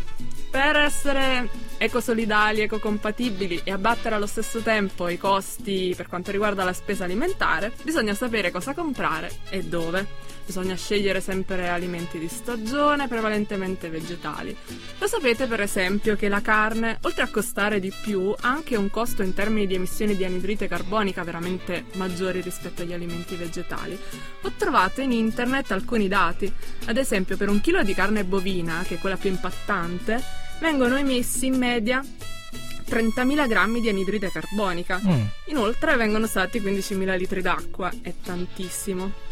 per 0.51 0.77
essere 0.77 1.48
ecosolidali, 1.79 2.61
ecocompatibili 2.61 3.62
e 3.64 3.72
abbattere 3.72 4.14
allo 4.14 4.27
stesso 4.27 4.61
tempo 4.61 5.09
i 5.09 5.18
costi 5.18 5.92
per 5.96 6.09
quanto 6.09 6.31
riguarda 6.31 6.62
la 6.62 6.72
spesa 6.72 7.05
alimentare, 7.05 7.72
bisogna 7.83 8.14
sapere 8.14 8.51
cosa 8.51 8.72
comprare 8.72 9.31
e 9.51 9.62
dove. 9.62 10.31
Bisogna 10.52 10.76
scegliere 10.76 11.22
sempre 11.22 11.70
alimenti 11.70 12.18
di 12.18 12.28
stagione, 12.28 13.08
prevalentemente 13.08 13.88
vegetali. 13.88 14.54
Lo 14.98 15.06
sapete 15.06 15.46
per 15.46 15.62
esempio 15.62 16.14
che 16.14 16.28
la 16.28 16.42
carne, 16.42 16.98
oltre 17.04 17.22
a 17.22 17.30
costare 17.30 17.80
di 17.80 17.90
più, 18.02 18.34
ha 18.38 18.50
anche 18.50 18.76
un 18.76 18.90
costo 18.90 19.22
in 19.22 19.32
termini 19.32 19.66
di 19.66 19.76
emissioni 19.76 20.14
di 20.14 20.26
anidride 20.26 20.68
carbonica 20.68 21.24
veramente 21.24 21.86
maggiori 21.94 22.42
rispetto 22.42 22.82
agli 22.82 22.92
alimenti 22.92 23.34
vegetali. 23.34 23.98
Ho 24.42 24.52
trovato 24.58 25.00
in 25.00 25.12
internet 25.12 25.70
alcuni 25.70 26.06
dati. 26.06 26.52
Ad 26.84 26.98
esempio, 26.98 27.38
per 27.38 27.48
un 27.48 27.62
chilo 27.62 27.82
di 27.82 27.94
carne 27.94 28.22
bovina, 28.22 28.84
che 28.86 28.96
è 28.96 28.98
quella 28.98 29.16
più 29.16 29.30
impattante, 29.30 30.22
vengono 30.60 30.96
emessi 30.96 31.46
in 31.46 31.56
media 31.56 32.04
30.000 32.04 33.48
grammi 33.48 33.80
di 33.80 33.88
anidride 33.88 34.30
carbonica. 34.30 35.00
Mm, 35.02 35.22
Inoltre 35.46 35.96
vengono 35.96 36.26
usati 36.26 36.60
15.000 36.60 37.16
litri 37.16 37.40
d'acqua, 37.40 37.90
è 38.02 38.12
tantissimo. 38.22 39.32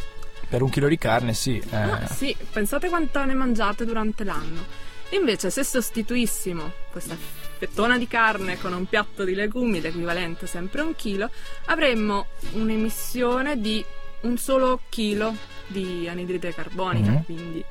Per 0.51 0.61
un 0.61 0.69
chilo 0.69 0.89
di 0.89 0.97
carne, 0.97 1.33
sì. 1.33 1.57
eh. 1.57 1.75
Ah, 1.77 2.05
sì, 2.07 2.35
pensate 2.51 2.89
quanto 2.89 3.23
ne 3.23 3.33
mangiate 3.33 3.85
durante 3.85 4.25
l'anno. 4.25 4.65
Invece, 5.11 5.49
se 5.49 5.63
sostituissimo 5.63 6.71
questa 6.91 7.15
fettona 7.57 7.97
di 7.97 8.05
carne 8.05 8.59
con 8.59 8.73
un 8.73 8.85
piatto 8.85 9.23
di 9.23 9.33
legumi, 9.33 9.79
l'equivalente 9.79 10.47
sempre 10.47 10.81
a 10.81 10.83
un 10.83 10.93
chilo, 10.95 11.29
avremmo 11.67 12.25
un'emissione 12.51 13.61
di 13.61 13.83
un 14.21 14.37
solo 14.37 14.81
chilo 14.89 15.33
di 15.67 16.07
anidride 16.09 16.53
carbonica, 16.53 17.11
Mhm. 17.11 17.23
quindi 17.23 17.63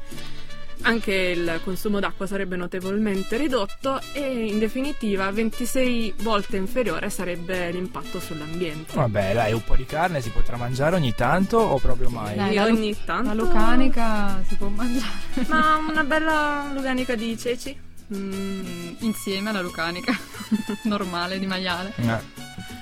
anche 0.83 1.13
il 1.13 1.61
consumo 1.65 2.01
d'acqua 2.01 2.27
sarebbe 2.27 2.57
notevolmente 2.57 3.37
ridotto 3.37 4.01
e 4.13 4.47
in 4.47 4.59
definitiva 4.59 5.31
26 5.31 6.15
volte 6.19 6.57
inferiore 6.57 7.11
sarebbe 7.11 7.71
l'impatto 7.71 8.21
sull'ambiente. 8.21 8.95
Vabbè, 8.95 9.35
dai, 9.35 9.53
un 9.53 9.63
po' 9.65 9.77
di 9.77 9.85
carne 9.85 10.21
si 10.21 10.31
potrà 10.31 10.57
mangiare 10.57 10.97
ogni 10.97 11.15
tanto 11.15 11.59
o 11.59 11.79
proprio 11.79 12.09
mai? 12.11 12.37
Dai, 12.37 12.55
la 12.55 12.65
ogni 12.65 12.97
tanto 13.05 13.29
La 13.29 13.35
lucanica 13.35 14.43
si 14.47 14.55
può 14.57 14.69
mangiare. 14.69 15.09
Ma 15.49 15.77
una 15.89 16.05
bella 16.05 16.71
luganica 16.75 17.15
di 17.15 17.37
ceci? 17.39 17.89
Mm, 18.15 18.95
Insieme 19.01 19.51
alla 19.51 19.61
lucanica 19.61 20.17
normale 20.85 21.39
di 21.39 21.47
maiale. 21.47 21.93
Eh, 21.97 22.19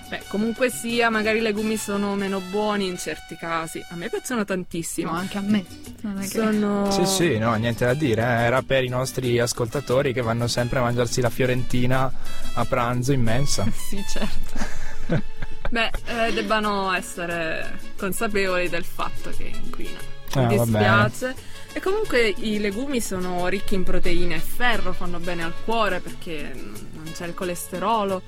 beh, 0.08 0.22
comunque 0.28 0.70
sia, 0.70 1.10
magari 1.10 1.38
i 1.38 1.40
legumi 1.40 1.76
sono 1.76 2.14
meno 2.14 2.40
buoni 2.40 2.86
in 2.86 2.96
certi 2.98 3.36
casi. 3.36 3.84
A 3.90 3.94
me 3.96 4.08
piacciono 4.08 4.44
tantissimo. 4.44 5.10
No, 5.12 5.16
anche 5.18 5.38
a 5.38 5.40
me. 5.42 5.64
Non 6.02 6.18
è 6.18 6.22
che... 6.22 6.28
Sono... 6.28 6.90
Sì, 6.90 7.04
sì, 7.06 7.38
no, 7.38 7.54
niente 7.54 7.84
da 7.84 7.94
dire. 7.94 8.22
eh, 8.22 8.42
Era 8.44 8.62
per 8.62 8.84
i 8.84 8.88
nostri 8.88 9.38
ascoltatori 9.38 10.12
che 10.12 10.22
vanno 10.22 10.46
sempre 10.48 10.78
a 10.78 10.82
mangiarsi 10.82 11.20
la 11.20 11.30
fiorentina 11.30 12.10
a 12.54 12.64
pranzo 12.64 13.12
immensa. 13.12 13.66
Sì, 13.72 14.02
certo. 14.08 14.86
Beh, 15.70 15.90
eh, 16.06 16.32
debbano 16.32 16.92
essere 16.94 17.78
consapevoli 17.98 18.68
del 18.70 18.84
fatto 18.84 19.30
che 19.36 19.50
inquina. 19.62 19.98
Mi 20.34 20.44
Ah, 20.44 20.46
dispiace. 20.46 21.34
E 21.72 21.80
comunque 21.80 22.28
i 22.38 22.58
legumi 22.58 23.00
sono 23.00 23.46
ricchi 23.48 23.74
in 23.74 23.82
proteine 23.84 24.36
e 24.36 24.40
ferro, 24.40 24.92
fanno 24.94 25.18
bene 25.18 25.42
al 25.44 25.52
cuore 25.64 26.00
perché 26.00 26.50
non 26.54 27.10
c'è 27.12 27.26
il 27.26 27.34
colesterolo. 27.34 28.22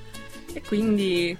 E 0.52 0.62
quindi, 0.66 1.36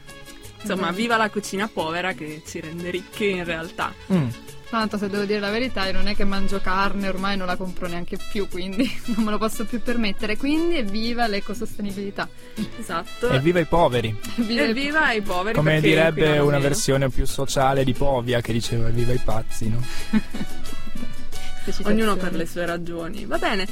insomma, 0.61 0.90
Mhm. 0.90 0.94
viva 0.96 1.16
la 1.16 1.31
cucina 1.31 1.68
povera 1.73 2.12
che 2.12 2.42
ci 2.46 2.61
rende 2.61 2.90
ricchi 2.90 3.31
in 3.31 3.44
realtà. 3.44 3.92
Mm, 4.12 4.29
Tanto 4.70 4.99
se 4.99 5.09
devo 5.09 5.25
dire 5.25 5.40
la 5.40 5.51
verità, 5.51 5.87
io 5.87 5.92
non 5.94 6.07
è 6.07 6.14
che 6.14 6.23
mangio 6.25 6.61
carne, 6.61 7.09
ormai 7.09 7.37
non 7.37 7.49
la 7.49 7.57
compro 7.57 7.88
neanche 7.88 8.16
più, 8.31 8.46
quindi 8.49 8.88
non 9.16 9.25
me 9.25 9.33
lo 9.33 9.38
posso 9.38 9.64
più 9.64 9.81
permettere. 9.83 10.37
Quindi 10.37 10.77
evviva 10.77 11.27
l'ecosostenibilità. 11.27 12.29
Esatto. 12.79 13.31
Evviva 13.31 13.59
i 13.59 13.64
poveri! 13.64 14.16
Evviva, 14.37 14.62
E 14.62 14.73
viva 14.73 15.12
i 15.12 15.23
poveri. 15.23 15.57
Come 15.59 15.81
direbbe 15.81 16.38
una 16.38 16.51
meno. 16.59 16.61
versione 16.61 17.09
più 17.11 17.27
sociale 17.27 17.83
di 17.83 17.94
Povia 17.94 18.40
che 18.40 18.53
diceva 18.53 18.87
evviva 18.87 19.12
i 19.12 19.20
pazzi, 19.25 19.68
no? 19.70 19.83
Ognuno 21.85 22.16
per 22.16 22.35
le 22.35 22.46
sue 22.46 22.64
ragioni. 22.64 23.27
Va 23.27 23.38
bene. 23.38 23.66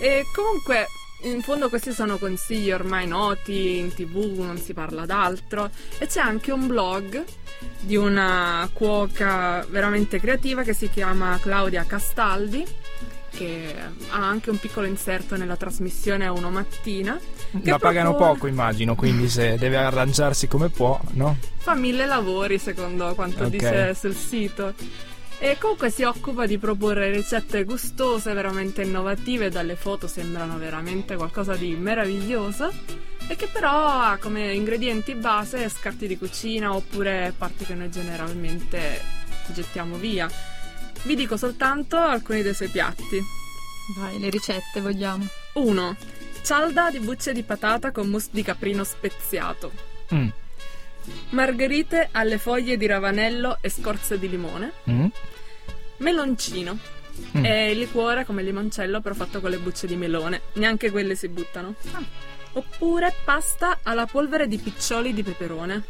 E 0.00 0.22
comunque, 0.34 0.86
in 1.24 1.42
fondo 1.42 1.68
questi 1.68 1.92
sono 1.92 2.18
consigli 2.18 2.70
ormai 2.70 3.06
noti, 3.06 3.78
in 3.78 3.92
tv 3.94 4.38
non 4.38 4.58
si 4.58 4.72
parla 4.74 5.04
d'altro. 5.06 5.70
E 5.98 6.06
c'è 6.06 6.20
anche 6.20 6.52
un 6.52 6.66
blog 6.66 7.22
di 7.80 7.96
una 7.96 8.68
cuoca 8.72 9.64
veramente 9.68 10.20
creativa 10.20 10.62
che 10.62 10.74
si 10.74 10.88
chiama 10.90 11.38
Claudia 11.40 11.84
Castaldi 11.84 12.64
che 13.30 13.74
ha 14.10 14.16
anche 14.28 14.50
un 14.50 14.58
piccolo 14.60 14.86
inserto 14.86 15.36
nella 15.36 15.56
trasmissione 15.56 16.24
a 16.24 16.30
uno 16.30 16.50
mattina 16.50 17.18
La 17.62 17.78
pagano 17.80 18.10
propone- 18.10 18.32
poco, 18.34 18.46
immagino, 18.46 18.94
quindi 18.94 19.28
se 19.28 19.56
deve 19.58 19.76
arrangiarsi 19.76 20.46
come 20.46 20.68
può, 20.68 21.00
no? 21.14 21.36
fa 21.56 21.74
mille 21.74 22.06
lavori 22.06 22.58
secondo 22.58 23.12
quanto 23.16 23.42
Ok. 23.44 23.48
dice 23.50 23.94
sul 23.94 24.14
sito 24.14 24.74
e 25.44 25.58
comunque 25.58 25.90
si 25.90 26.04
occupa 26.04 26.46
di 26.46 26.56
proporre 26.56 27.10
ricette 27.10 27.64
gustose 27.64 28.32
veramente 28.32 28.80
innovative 28.80 29.50
dalle 29.50 29.76
foto 29.76 30.06
sembrano 30.06 30.56
veramente 30.56 31.16
qualcosa 31.16 31.54
di 31.54 31.76
meraviglioso 31.76 32.72
e 33.28 33.36
che 33.36 33.46
però 33.48 34.00
ha 34.00 34.16
come 34.16 34.54
ingredienti 34.54 35.14
base 35.14 35.68
scarti 35.68 36.06
di 36.06 36.16
cucina 36.16 36.74
oppure 36.74 37.34
parti 37.36 37.66
che 37.66 37.74
noi 37.74 37.90
generalmente 37.90 39.02
gettiamo 39.48 39.96
via. 39.96 40.30
Vi 41.02 41.14
dico 41.14 41.36
soltanto 41.36 41.98
alcuni 41.98 42.40
dei 42.40 42.54
suoi 42.54 42.68
piatti. 42.70 43.22
Vai, 43.98 44.18
le 44.18 44.30
ricette 44.30 44.80
vogliamo. 44.80 45.26
1 45.52 45.96
cialda 46.42 46.90
di 46.90 47.00
bucce 47.00 47.34
di 47.34 47.42
patata 47.42 47.90
con 47.90 48.08
mousse 48.08 48.30
di 48.32 48.42
caprino 48.42 48.82
speziato. 48.82 49.72
Mm, 50.14 50.28
margherite 51.30 52.08
alle 52.12 52.38
foglie 52.38 52.78
di 52.78 52.86
ravanello 52.86 53.58
e 53.60 53.68
scorze 53.68 54.18
di 54.18 54.28
limone. 54.28 54.72
Mm, 54.88 55.06
Meloncino. 56.04 56.78
Mm. 57.38 57.44
È 57.44 57.58
il 57.68 57.78
liquore 57.78 58.26
come 58.26 58.42
limoncello 58.42 59.00
però 59.00 59.14
fatto 59.14 59.40
con 59.40 59.48
le 59.48 59.56
bucce 59.56 59.86
di 59.86 59.96
melone. 59.96 60.42
Neanche 60.54 60.90
quelle 60.90 61.16
si 61.16 61.28
buttano. 61.28 61.74
Oppure 62.52 63.14
pasta 63.24 63.78
alla 63.82 64.04
polvere 64.04 64.46
di 64.46 64.58
piccioli 64.58 65.14
di 65.14 65.22
peperone. 65.22 65.82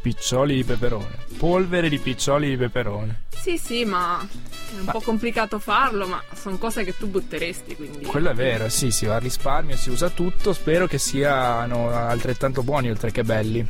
Piccioli 0.00 0.54
di 0.54 0.64
peperone. 0.64 1.26
Polvere 1.36 1.88
di 1.88 1.98
piccioli 1.98 2.50
di 2.50 2.56
peperone. 2.56 3.24
Sì, 3.30 3.58
sì, 3.58 3.84
ma 3.84 4.20
è 4.20 4.78
un 4.78 4.84
Ma- 4.84 4.92
po' 4.92 5.00
complicato 5.00 5.58
farlo, 5.58 6.06
ma 6.06 6.22
sono 6.34 6.56
cose 6.58 6.84
che 6.84 6.96
tu 6.96 7.08
butteresti, 7.08 7.74
quindi... 7.74 8.04
Quello 8.04 8.30
è 8.30 8.34
vero, 8.34 8.68
sì, 8.68 8.92
si 8.92 9.06
va 9.06 9.16
al 9.16 9.20
risparmio, 9.20 9.76
si 9.76 9.90
usa 9.90 10.08
tutto. 10.10 10.52
Spero 10.52 10.86
che 10.86 10.98
siano 10.98 11.90
altrettanto 11.90 12.62
buoni 12.62 12.90
oltre 12.90 13.10
che 13.10 13.24
belli. 13.24 13.66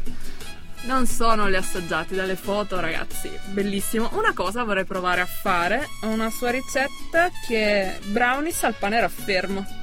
Non 0.84 1.06
sono 1.06 1.46
li 1.46 1.56
assaggiati 1.56 2.14
dalle 2.14 2.34
foto, 2.34 2.80
ragazzi. 2.80 3.30
Bellissimo. 3.50 4.10
Una 4.14 4.32
cosa 4.34 4.64
vorrei 4.64 4.84
provare 4.84 5.20
a 5.20 5.26
fare. 5.26 5.88
Una 6.02 6.28
sua 6.28 6.50
ricetta 6.50 7.30
che 7.46 7.82
è 7.82 7.98
brownies 8.06 8.64
al 8.64 8.74
pane 8.74 9.00
raffermo. 9.00 9.81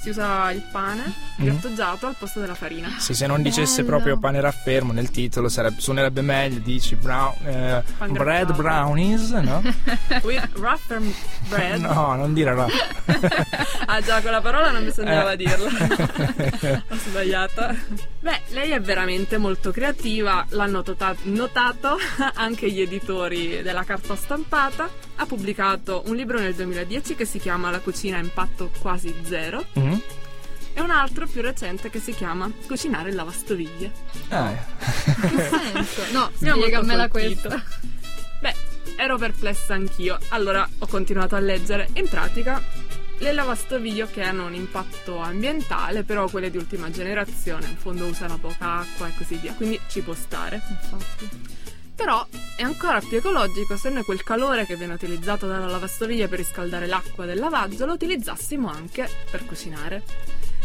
Si 0.00 0.08
usa 0.08 0.50
il 0.50 0.62
pane 0.72 1.28
Mm. 1.40 1.44
grattugiato 1.44 2.06
al 2.06 2.14
posto 2.18 2.40
della 2.40 2.54
farina. 2.54 2.88
Sì, 2.98 3.14
se 3.14 3.26
non 3.26 3.42
dicesse 3.42 3.76
Bello. 3.82 3.96
proprio 3.96 4.18
pane 4.18 4.40
raffermo 4.40 4.92
nel 4.92 5.10
titolo 5.10 5.48
sarebbe- 5.48 5.80
suonerebbe 5.80 6.20
meglio. 6.22 6.58
Dici 6.60 6.96
brown, 6.96 7.34
eh, 7.44 7.82
bread 8.08 8.54
brownies, 8.54 9.30
no? 9.30 9.62
With 10.22 10.48
rafferm 10.58 11.12
bread. 11.48 11.80
No, 11.80 12.14
non 12.14 12.32
dire 12.34 12.54
ra- 12.54 12.66
Ah 13.86 14.00
già, 14.00 14.20
quella 14.20 14.40
parola 14.40 14.70
non 14.70 14.84
bisognava 14.84 15.32
Eh. 15.32 15.36
dirla. 15.36 15.68
Ho 16.88 16.96
sbagliato. 16.96 17.74
Beh, 18.20 18.40
lei 18.48 18.70
è 18.70 18.80
veramente 18.80 19.36
molto 19.38 19.70
creativa, 19.70 20.44
l'hanno 20.50 20.82
tota- 20.82 21.14
notato 21.24 21.96
anche 22.34 22.70
gli 22.70 22.80
editori 22.80 23.62
della 23.62 23.84
carta 23.84 24.14
stampata. 24.16 24.88
Ha 25.20 25.26
pubblicato 25.26 26.02
un 26.06 26.16
libro 26.16 26.38
nel 26.38 26.54
2010 26.54 27.14
che 27.14 27.26
si 27.26 27.38
chiama 27.38 27.70
La 27.70 27.80
cucina 27.80 28.16
a 28.16 28.20
impatto 28.20 28.70
quasi 28.80 29.14
zero 29.24 29.62
Mhm. 29.74 30.00
e 30.72 30.80
un 30.80 30.88
altro 30.90 31.26
più 31.26 31.42
recente 31.42 31.90
che 31.90 32.00
si 32.00 32.14
chiama 32.14 32.50
Cucinare 32.66 33.10
in 33.10 33.16
lavastoviglie. 33.16 33.92
Ah, 34.30 34.50
Che 34.78 35.48
senso? 35.50 36.02
No, 36.12 36.30
spiegamela 36.34 37.08
questa. 37.08 37.62
Beh, 38.40 38.54
ero 38.96 39.18
perplessa 39.18 39.74
anch'io. 39.74 40.18
Allora 40.30 40.66
ho 40.78 40.86
continuato 40.86 41.36
a 41.36 41.38
leggere. 41.40 41.90
In 41.94 42.08
pratica, 42.08 42.62
le 43.18 43.32
lavastoviglie 43.32 44.08
che 44.10 44.22
hanno 44.22 44.46
un 44.46 44.54
impatto 44.54 45.18
ambientale, 45.18 46.02
però 46.02 46.30
quelle 46.30 46.50
di 46.50 46.56
ultima 46.56 46.90
generazione, 46.90 47.66
in 47.68 47.76
fondo 47.76 48.06
usano 48.06 48.38
poca 48.38 48.78
acqua 48.78 49.06
e 49.06 49.12
così 49.18 49.34
via, 49.34 49.52
quindi 49.52 49.78
ci 49.90 50.00
può 50.00 50.14
stare. 50.14 50.62
Infatti. 50.70 51.28
Però 52.00 52.26
è 52.56 52.62
ancora 52.62 52.98
più 52.98 53.18
ecologico 53.18 53.76
se 53.76 53.90
noi 53.90 54.04
quel 54.04 54.22
calore 54.22 54.64
che 54.64 54.74
viene 54.74 54.94
utilizzato 54.94 55.46
dalla 55.46 55.66
lavastoviglie 55.66 56.28
per 56.28 56.38
riscaldare 56.38 56.86
l'acqua 56.86 57.26
del 57.26 57.38
lavaggio 57.38 57.84
lo 57.84 57.92
utilizzassimo 57.92 58.70
anche 58.70 59.06
per 59.30 59.44
cucinare. 59.44 60.02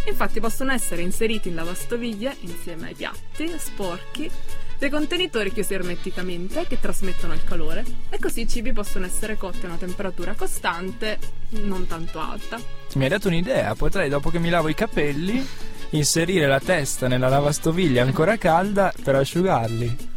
Infatti 0.08 0.40
possono 0.40 0.72
essere 0.72 1.02
inseriti 1.02 1.50
in 1.50 1.56
lavastoviglie, 1.56 2.38
insieme 2.40 2.88
ai 2.88 2.94
piatti 2.94 3.54
sporchi, 3.58 4.32
dei 4.78 4.90
contenitori 4.90 5.52
chiusi 5.52 5.74
ermeticamente 5.74 6.66
che 6.68 6.80
trasmettono 6.80 7.34
il 7.34 7.44
calore 7.44 7.84
e 8.10 8.18
così 8.18 8.42
i 8.42 8.48
cibi 8.48 8.72
possono 8.72 9.06
essere 9.06 9.36
cotti 9.36 9.66
a 9.66 9.68
una 9.68 9.78
temperatura 9.78 10.36
costante, 10.36 11.20
non 11.50 11.86
tanto 11.86 12.22
alta. 12.22 12.58
mi 12.94 13.04
hai 13.04 13.10
dato 13.10 13.28
un'idea, 13.28 13.76
potrei 13.76 14.08
dopo 14.08 14.30
che 14.30 14.40
mi 14.40 14.50
lavo 14.50 14.70
i 14.70 14.74
capelli 14.74 15.46
inserire 15.90 16.48
la 16.48 16.62
testa 16.62 17.10
nella 17.10 17.28
lavastoviglie 17.28 18.00
ancora 18.00 18.38
calda 18.38 18.94
per 19.04 19.16
asciugarli. 19.16 20.14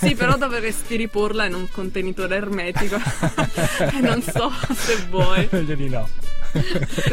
Sì, 0.00 0.14
però 0.14 0.36
dovresti 0.36 0.96
riporla 0.96 1.46
in 1.46 1.54
un 1.54 1.68
contenitore 1.70 2.36
ermetico 2.36 2.96
e 3.96 4.00
non 4.00 4.22
so 4.22 4.52
se 4.74 5.06
vuoi. 5.08 5.48
Meglio 5.52 5.74
di 5.74 5.88
no. 5.88 6.08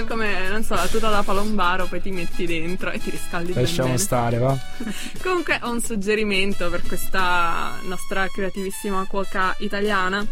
Come, 0.07 0.47
non 0.49 0.63
so, 0.63 0.75
la 0.75 0.87
tuta 0.87 1.09
da 1.09 1.21
palombaro, 1.21 1.87
poi 1.87 2.01
ti 2.01 2.09
metti 2.11 2.45
dentro 2.45 2.89
e 2.91 2.99
ti 2.99 3.09
riscaldi 3.09 3.51
ben 3.51 3.63
Lasciamo 3.63 3.89
bene. 3.89 3.99
stare, 3.99 4.37
va. 4.37 4.57
Comunque 5.21 5.59
ho 5.61 5.71
un 5.71 5.81
suggerimento 5.81 6.69
per 6.69 6.81
questa 6.83 7.73
nostra 7.83 8.27
creativissima 8.27 9.05
cuoca 9.07 9.53
italiana. 9.59 10.25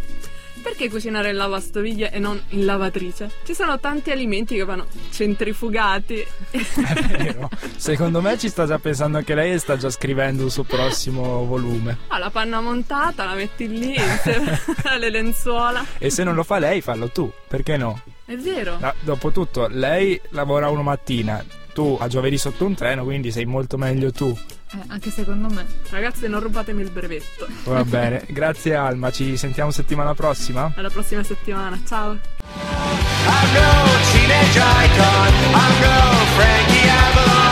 Perché 0.63 0.89
cucinare 0.89 1.31
in 1.31 1.35
lavastoviglie 1.35 2.09
e 2.09 2.19
non 2.19 2.41
in 2.49 2.63
lavatrice? 2.63 3.29
Ci 3.43 3.53
sono 3.53 3.79
tanti 3.81 4.11
alimenti 4.11 4.55
che 4.55 4.63
vanno 4.63 4.85
centrifugati. 5.11 6.25
È 6.49 7.17
vero. 7.17 7.49
Secondo 7.75 8.21
me 8.21 8.37
ci 8.37 8.47
sta 8.47 8.65
già 8.65 8.79
pensando 8.79 9.17
anche 9.17 9.35
lei 9.35 9.51
e 9.51 9.57
sta 9.57 9.75
già 9.75 9.89
scrivendo 9.89 10.45
il 10.45 10.51
suo 10.51 10.63
prossimo 10.63 11.45
volume. 11.45 11.97
Ah, 12.07 12.17
la 12.17 12.29
panna 12.29 12.61
montata 12.61 13.25
la 13.25 13.33
metti 13.33 13.67
lì 13.67 13.93
insieme 13.99 14.57
alle 14.85 15.09
lenzuola. 15.09 15.85
E 15.97 16.09
se 16.09 16.23
non 16.23 16.33
lo 16.33 16.43
fa 16.43 16.59
lei, 16.59 16.79
fallo 16.79 17.09
tu. 17.09 17.29
Perché 17.45 17.75
no? 17.75 18.01
È 18.23 18.35
vero. 18.37 18.77
Ah, 18.79 18.95
Dopotutto, 19.01 19.67
lei 19.69 20.19
lavora 20.29 20.69
una 20.69 20.81
mattina, 20.81 21.43
tu 21.73 21.97
a 21.99 22.07
giovedì 22.07 22.37
sotto 22.37 22.65
un 22.65 22.73
treno, 22.73 23.03
quindi 23.03 23.31
sei 23.31 23.43
molto 23.45 23.77
meglio 23.77 24.13
tu. 24.13 24.33
Eh, 24.73 24.83
anche 24.87 25.11
secondo 25.11 25.49
me. 25.53 25.65
Ragazzi, 25.89 26.27
non 26.27 26.39
rubatemi 26.39 26.81
il 26.81 26.89
brevetto. 26.89 27.47
Va 27.65 27.83
bene, 27.83 28.23
grazie 28.29 28.75
Alma, 28.75 29.11
ci 29.11 29.37
sentiamo 29.37 29.71
settimana 29.71 30.13
prossima. 30.15 30.71
Alla 30.75 30.89
prossima 30.89 31.23
settimana. 31.23 31.79
Ciao. 31.85 32.13
I 32.13 33.45
know 33.53 33.85
teenage 34.11 34.57
icon. 34.57 35.33
I 35.53 35.79
know 35.79 36.25
Frankie 36.35 36.89
Avalon. 36.89 37.42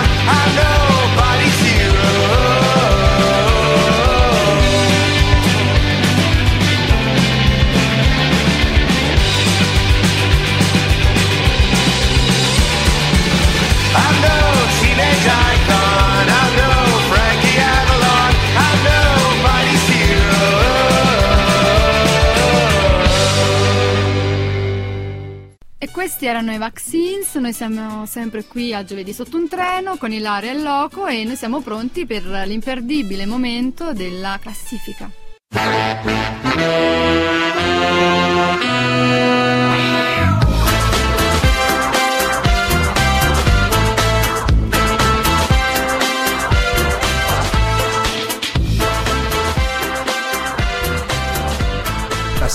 Questi 26.02 26.26
erano 26.26 26.52
i 26.52 26.58
Vaccines, 26.58 27.36
noi 27.36 27.54
siamo 27.54 28.08
sempre 28.08 28.44
qui 28.46 28.74
a 28.74 28.84
giovedì 28.84 29.14
sotto 29.14 29.38
un 29.38 29.48
treno 29.48 29.98
con 29.98 30.12
Ilaria 30.12 30.50
e 30.50 30.60
Loco 30.60 31.06
e 31.06 31.24
noi 31.24 31.36
siamo 31.36 31.62
pronti 31.62 32.08
per 32.08 32.24
l'imperdibile 32.24 33.28
momento 33.28 33.94
della 33.94 34.40
classifica. 34.42 35.12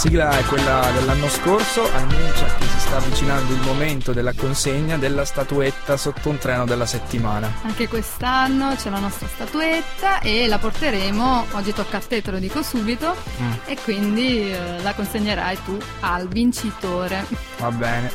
Sigla 0.07 0.39
è 0.39 0.45
quella 0.45 0.89
dell'anno 0.93 1.29
scorso, 1.29 1.93
annuncia 1.93 2.45
che 2.59 2.65
si 2.65 2.79
sta 2.79 2.97
avvicinando 2.99 3.53
il 3.53 3.61
momento 3.63 4.13
della 4.13 4.33
consegna 4.35 4.97
della 4.97 5.25
statuetta 5.25 5.97
sotto 5.97 6.29
un 6.29 6.39
treno 6.39 6.65
della 6.65 6.87
settimana. 6.87 7.53
Anche 7.63 7.89
quest'anno 7.89 8.77
c'è 8.77 8.89
la 8.91 9.01
nostra 9.01 9.27
statuetta 9.27 10.21
e 10.21 10.47
la 10.47 10.59
porteremo, 10.59 11.47
oggi 11.53 11.73
tocca 11.73 11.97
a 11.97 12.01
te, 12.01 12.23
te 12.23 12.31
lo 12.31 12.39
dico 12.39 12.63
subito, 12.63 13.15
Mm. 13.41 13.53
e 13.67 13.77
quindi 13.83 14.51
eh, 14.53 14.81
la 14.83 14.95
consegnerai 14.95 15.59
tu 15.65 15.77
al 16.01 16.29
vincitore. 16.29 17.27
Va 17.59 17.71
bene. 17.71 18.11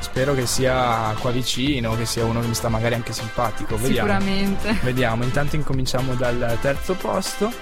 Spero 0.00 0.34
che 0.34 0.46
sia 0.46 1.14
qua 1.18 1.30
vicino, 1.30 1.94
che 1.96 2.06
sia 2.06 2.24
uno 2.24 2.40
che 2.40 2.46
mi 2.46 2.54
sta 2.54 2.68
magari 2.68 2.94
anche 2.94 3.12
simpatico. 3.12 3.76
Vediamo. 3.76 4.08
Sicuramente. 4.08 4.78
Vediamo, 4.82 5.24
intanto 5.24 5.56
incominciamo 5.56 6.14
dal 6.14 6.56
terzo 6.60 6.94
posto 6.94 7.52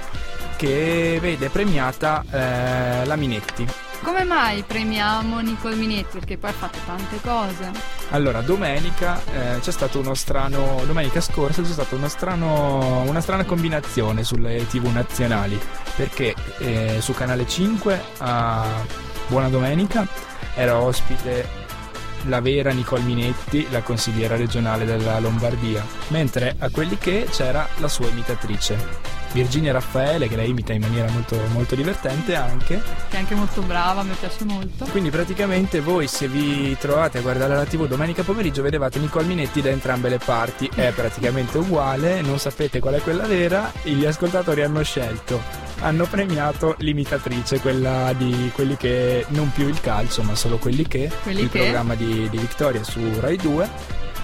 che 0.56 1.18
vede 1.20 1.48
premiata 1.48 2.24
eh, 2.30 3.04
la 3.04 3.16
Minetti. 3.16 3.66
Come 4.02 4.24
mai 4.24 4.62
premiamo 4.64 5.40
Nicole 5.40 5.76
Minetti? 5.76 6.18
Perché 6.18 6.36
poi 6.36 6.50
ha 6.50 6.52
fatto 6.52 6.78
tante 6.84 7.18
cose. 7.22 7.70
Allora, 8.10 8.42
domenica 8.42 9.18
eh, 9.32 9.60
c'è 9.60 9.72
stato 9.72 9.98
uno 9.98 10.14
strano. 10.14 10.82
Domenica 10.84 11.22
scorsa 11.22 11.62
c'è 11.62 11.68
stata 11.68 11.94
una 11.94 12.08
strana 13.20 13.44
combinazione 13.44 14.22
sulle 14.22 14.66
TV 14.66 14.92
nazionali. 14.92 15.58
Perché 15.96 16.34
eh, 16.58 16.98
su 17.00 17.14
canale 17.14 17.48
5 17.48 18.02
a 18.18 18.66
Buona 19.28 19.48
Domenica 19.48 20.06
era 20.54 20.78
ospite 20.78 21.62
la 22.26 22.40
vera 22.40 22.72
Nicole 22.72 23.02
Minetti, 23.02 23.66
la 23.70 23.82
consigliera 23.82 24.36
regionale 24.36 24.84
della 24.84 25.18
Lombardia, 25.18 25.84
mentre 26.08 26.54
a 26.58 26.68
quelli 26.70 26.98
che 26.98 27.26
c'era 27.30 27.66
la 27.76 27.88
sua 27.88 28.08
imitatrice. 28.08 29.13
Virginia 29.34 29.72
Raffaele, 29.72 30.28
che 30.28 30.36
lei 30.36 30.50
imita 30.50 30.72
in 30.72 30.80
maniera 30.80 31.10
molto, 31.10 31.36
molto 31.52 31.74
divertente 31.74 32.34
anche, 32.36 32.80
Che 33.10 33.16
è 33.16 33.18
anche 33.18 33.34
molto 33.34 33.60
brava, 33.62 34.02
mi 34.02 34.14
piace 34.18 34.44
molto. 34.44 34.86
quindi 34.86 35.10
praticamente 35.10 35.80
voi 35.80 36.06
se 36.06 36.28
vi 36.28 36.76
trovate 36.78 37.18
a 37.18 37.20
guardare 37.20 37.54
la 37.54 37.64
tv 37.64 37.86
domenica 37.88 38.22
pomeriggio 38.22 38.62
vedevate 38.62 38.98
Nicole 39.00 39.26
Minetti 39.26 39.60
da 39.60 39.70
entrambe 39.70 40.08
le 40.08 40.18
parti, 40.18 40.70
è 40.74 40.92
praticamente 40.94 41.58
uguale, 41.58 42.20
non 42.22 42.38
sapete 42.38 42.78
qual 42.78 42.94
è 42.94 43.02
quella 43.02 43.26
vera, 43.26 43.70
gli 43.82 44.04
ascoltatori 44.06 44.62
hanno 44.62 44.82
scelto, 44.84 45.40
hanno 45.80 46.06
premiato 46.06 46.76
l'imitatrice, 46.78 47.58
quella 47.60 48.12
di 48.16 48.50
quelli 48.54 48.76
che, 48.76 49.26
non 49.30 49.50
più 49.52 49.66
il 49.68 49.80
calcio 49.80 50.22
ma 50.22 50.34
solo 50.36 50.58
quelli 50.58 50.86
che, 50.86 51.10
Quelli 51.24 51.40
il 51.42 51.50
che? 51.50 51.58
programma 51.58 51.94
di, 51.96 52.28
di 52.30 52.38
Vittoria 52.38 52.84
su 52.84 53.00
Rai 53.18 53.36
2, 53.36 53.68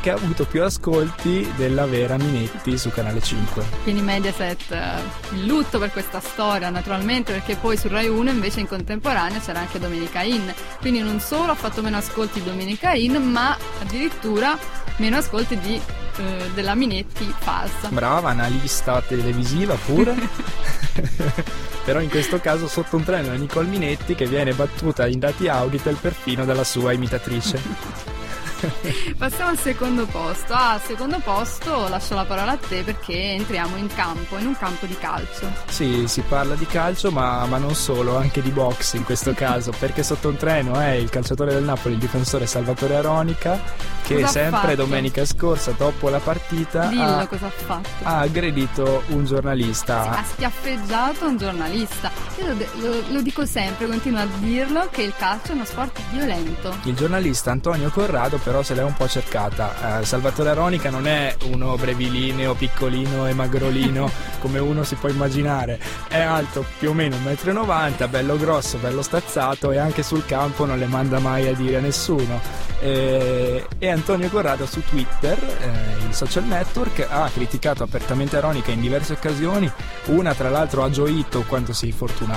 che 0.01 0.11
ha 0.11 0.15
avuto 0.15 0.47
più 0.47 0.63
ascolti 0.63 1.51
della 1.57 1.87
vera 1.87 2.17
Minetti 2.17 2.77
su 2.79 2.91
Canale 2.91 3.21
5. 3.21 3.65
Quindi 3.83 4.01
Mediaset 4.01 4.71
eh, 4.71 5.35
in 5.35 5.47
lutto 5.47 5.79
per 5.79 5.93
questa 5.93 6.21
storia 6.21 6.71
naturalmente 6.71 7.33
perché 7.33 7.57
poi 7.57 7.77
su 7.77 7.89
Rai 7.89 8.09
1 8.09 8.31
invece 8.31 8.61
in 8.61 8.67
contemporanea 8.69 9.41
c'era 9.41 9.61
anche 9.61 9.79
Domenica 9.79 10.23
In 10.23 10.53
quindi 10.81 11.01
non 11.01 11.21
solo 11.21 11.53
ha 11.53 11.55
fatto 11.55 11.83
meno 11.83 11.99
ascolti 11.99 12.43
Domenica 12.43 12.93
In 12.93 13.13
ma 13.31 13.57
addirittura 13.81 14.59
meno 14.97 15.17
ascolti 15.19 15.59
di, 15.59 15.81
eh, 16.17 16.51
della 16.55 16.75
Minetti 16.75 17.33
falsa 17.39 17.89
Brava, 17.89 18.31
analista 18.31 19.01
televisiva 19.03 19.75
pure. 19.75 20.15
Però 21.85 22.01
in 22.01 22.11
questo 22.11 22.39
caso 22.41 22.69
sotto 22.69 22.97
un 22.97 23.05
treno 23.05 23.33
è 23.33 23.37
Nicole 23.37 23.67
Minetti 23.67 24.15
che 24.15 24.27
viene 24.27 24.53
battuta 24.53 25.07
in 25.07 25.19
dati 25.19 25.49
Auditel 25.49 25.97
perfino 25.97 26.45
dalla 26.45 26.65
sua 26.65 26.93
imitatrice. 26.93 28.19
Passiamo 29.17 29.51
al 29.51 29.59
secondo 29.59 30.07
posto. 30.07 30.53
Ah, 30.53 30.73
al 30.73 30.81
secondo 30.83 31.19
posto 31.21 31.89
lascio 31.89 32.15
la 32.15 32.25
parola 32.25 32.53
a 32.53 32.57
te 32.57 32.83
perché 32.83 33.33
entriamo 33.33 33.77
in 33.77 33.89
campo, 33.89 34.39
in 34.39 34.47
un 34.47 34.57
campo 34.57 34.87
di 34.87 34.97
calcio. 34.99 35.51
Sì, 35.67 36.07
si 36.07 36.21
parla 36.23 36.55
di 36.55 36.67
calcio, 36.67 37.11
ma, 37.11 37.45
ma 37.47 37.59
non 37.59 37.75
solo, 37.75 38.17
anche 38.17 38.43
di 38.43 38.51
box 38.51 38.95
in 38.95 39.05
questo 39.05 39.33
caso, 39.35 39.73
perché 39.79 40.03
sotto 40.03 40.29
un 40.29 40.37
treno 40.37 40.79
è 40.79 40.91
il 40.91 41.11
calciatore 41.11 41.53
del 41.53 41.65
Napoli, 41.65 41.95
il 41.95 42.01
difensore 42.01 42.47
Salvatore 42.47 42.97
Aronica, 42.97 43.61
che 44.03 44.15
Cosa 44.15 44.27
sempre 44.27 44.75
domenica 44.75 45.25
scorsa, 45.25 45.73
dopo 45.73 46.09
la 46.09 46.19
partita, 46.19 46.87
Dillo 46.87 47.03
ha, 47.03 47.81
ha 48.03 48.19
aggredito 48.19 49.05
un 49.09 49.25
giornalista. 49.25 50.11
Ha 50.11 50.25
schiaffeggiato 50.25 51.27
un 51.27 51.37
giornalista. 51.37 52.30
Io 52.41 52.47
lo, 52.47 52.89
lo- 52.89 53.03
lo 53.11 53.23
dico 53.23 53.45
sempre, 53.45 53.87
continuo 53.87 54.21
a 54.21 54.27
dirlo, 54.39 54.89
che 54.91 55.03
il 55.03 55.13
calcio 55.17 55.53
è 55.53 55.55
uno 55.55 55.65
sport 55.65 56.01
violento. 56.11 56.75
Il 56.85 56.95
giornalista 56.95 57.51
Antonio 57.51 57.91
Corrado 57.91 58.39
però 58.39 58.63
se 58.63 58.75
l'è 58.75 58.83
un 58.83 58.95
po' 58.95 59.09
cercata. 59.09 60.01
Eh, 60.01 60.05
Salvatore 60.05 60.51
Aronica 60.51 60.89
non 60.91 61.07
è 61.07 61.35
uno 61.51 61.77
brevilineo, 61.77 62.55
piccolino 62.55 63.27
e 63.27 63.35
magrolino 63.35 64.11
come 64.41 64.59
uno 64.59 64.85
si 64.85 64.95
può 64.95 65.09
immaginare. 65.09 65.79
È 66.09 66.19
alto 66.19 66.65
più 66.79 66.91
o 66.91 66.93
meno 66.95 67.17
1,90 67.17 68.07
m, 68.07 68.11
bello 68.11 68.37
grosso, 68.39 68.79
bello 68.79 69.03
stazzato 69.03 69.71
e 69.73 69.79
anche 69.79 70.03
sul 70.03 70.25
campo 70.25 70.65
non 70.65 70.79
le 70.79 70.87
manda 70.87 71.19
mai 71.19 71.47
a 71.47 71.53
dire 71.53 71.77
a 71.77 71.81
nessuno. 71.81 72.69
Eh, 72.83 73.67
e 73.79 73.89
Antonio 73.91 74.31
Corrado 74.31 74.65
su 74.65 74.83
Twitter, 74.83 75.37
eh, 75.39 76.07
il 76.07 76.15
social 76.15 76.45
network, 76.45 77.07
ha 77.11 77.29
criticato 77.33 77.83
apertamente 77.83 78.39
Aronica 78.39 78.71
in 78.71 78.81
diverse 78.81 79.13
occasioni. 79.13 79.71
Una 80.07 80.33
tra 80.35 80.49
l'altro 80.49 80.83
ha 80.83 80.89
gioito 80.91 81.43
quanto 81.47 81.75
sei 81.75 81.93
fortunato. 81.93 82.29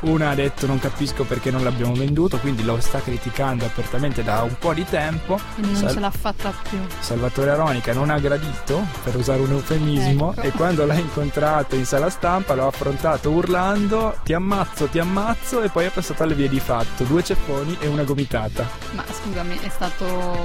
Una 0.00 0.30
ha 0.30 0.34
detto 0.34 0.66
non 0.66 0.78
capisco 0.78 1.24
perché 1.24 1.50
non 1.50 1.62
l'abbiamo 1.62 1.92
venduto, 1.92 2.38
quindi 2.38 2.64
lo 2.64 2.80
sta 2.80 3.00
criticando 3.00 3.66
apertamente 3.66 4.22
da 4.22 4.42
un 4.42 4.56
po' 4.58 4.72
di 4.72 4.84
tempo. 4.84 5.38
Quindi 5.54 5.72
non 5.72 5.80
Sal- 5.82 5.92
ce 5.92 6.00
l'ha 6.00 6.10
fatta 6.10 6.52
più. 6.68 6.78
Salvatore 6.98 7.50
Aronica 7.50 7.92
non 7.92 8.08
ha 8.08 8.18
gradito, 8.18 8.86
per 9.04 9.16
usare 9.16 9.42
un 9.42 9.50
eufemismo, 9.50 10.32
Ecco. 10.32 10.40
e 10.40 10.50
quando 10.52 10.86
l'ha 10.86 10.94
incontrato 10.94 11.74
in 11.76 11.84
sala 11.84 12.08
stampa 12.08 12.54
l'ha 12.54 12.66
affrontato 12.66 13.30
urlando 13.30 14.18
ti 14.24 14.32
ammazzo, 14.32 14.86
ti 14.86 14.98
ammazzo 14.98 15.60
e 15.62 15.68
poi 15.68 15.84
è 15.84 15.90
passato 15.90 16.22
alle 16.22 16.34
vie 16.34 16.48
di 16.48 16.60
fatto, 16.60 17.04
due 17.04 17.22
ceffoni 17.22 17.76
e 17.80 17.86
una 17.86 18.04
gomitata. 18.04 18.66
Ma 18.92 19.04
scusami, 19.12 19.58
è 19.58 19.68
stato 19.68 20.38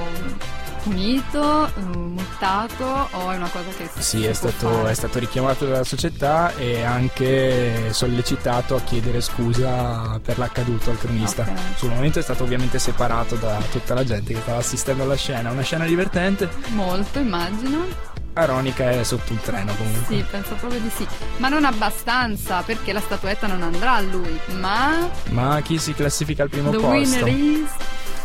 punito, 0.90 1.66
eh, 1.66 1.80
multato 1.80 3.08
o 3.10 3.30
è 3.32 3.36
una 3.36 3.48
cosa 3.48 3.68
che 3.76 3.88
si 3.92 4.02
Sì, 4.02 4.18
si 4.18 4.24
è 4.26 4.32
stato, 4.32 4.86
è 4.86 4.94
stato 4.94 5.18
richiamato 5.18 5.66
dalla 5.66 5.82
società 5.84 6.54
e 6.54 6.82
anche 6.82 7.92
sollecitato 7.92 8.76
a 8.76 8.80
chiedere 8.80 9.20
scusa 9.20 10.18
per 10.22 10.38
l'accaduto 10.38 10.90
al 10.90 10.98
cronista. 10.98 11.42
Ok. 11.42 11.48
Sul 11.78 11.90
momento 11.90 12.20
è 12.20 12.22
stato 12.22 12.44
ovviamente 12.44 12.78
separato 12.78 13.34
da 13.34 13.58
tutta 13.70 13.94
la 13.94 14.04
gente 14.04 14.32
che 14.32 14.40
stava 14.40 14.58
assistendo 14.58 15.02
alla 15.02 15.16
scena, 15.16 15.50
una 15.50 15.62
scena 15.62 15.84
divertente. 15.86 16.48
Molto, 16.68 17.18
immagino. 17.18 18.14
Aronica 18.34 18.90
è 18.90 19.02
sotto 19.02 19.32
un 19.32 19.40
treno 19.40 19.74
comunque. 19.76 20.14
Sì, 20.14 20.24
penso 20.30 20.54
proprio 20.54 20.78
di 20.78 20.90
sì. 20.94 21.06
Ma 21.38 21.48
non 21.48 21.64
abbastanza, 21.64 22.60
perché 22.62 22.92
la 22.92 23.00
statuetta 23.00 23.46
non 23.46 23.62
andrà 23.62 23.94
a 23.94 24.00
lui. 24.02 24.38
Ma 24.58 25.08
Ma 25.30 25.60
chi 25.62 25.78
si 25.78 25.94
classifica 25.94 26.42
al 26.42 26.50
primo 26.50 26.70
the 26.70 26.76
posto? 26.76 26.90
winner 27.24 27.26
is 27.28 27.70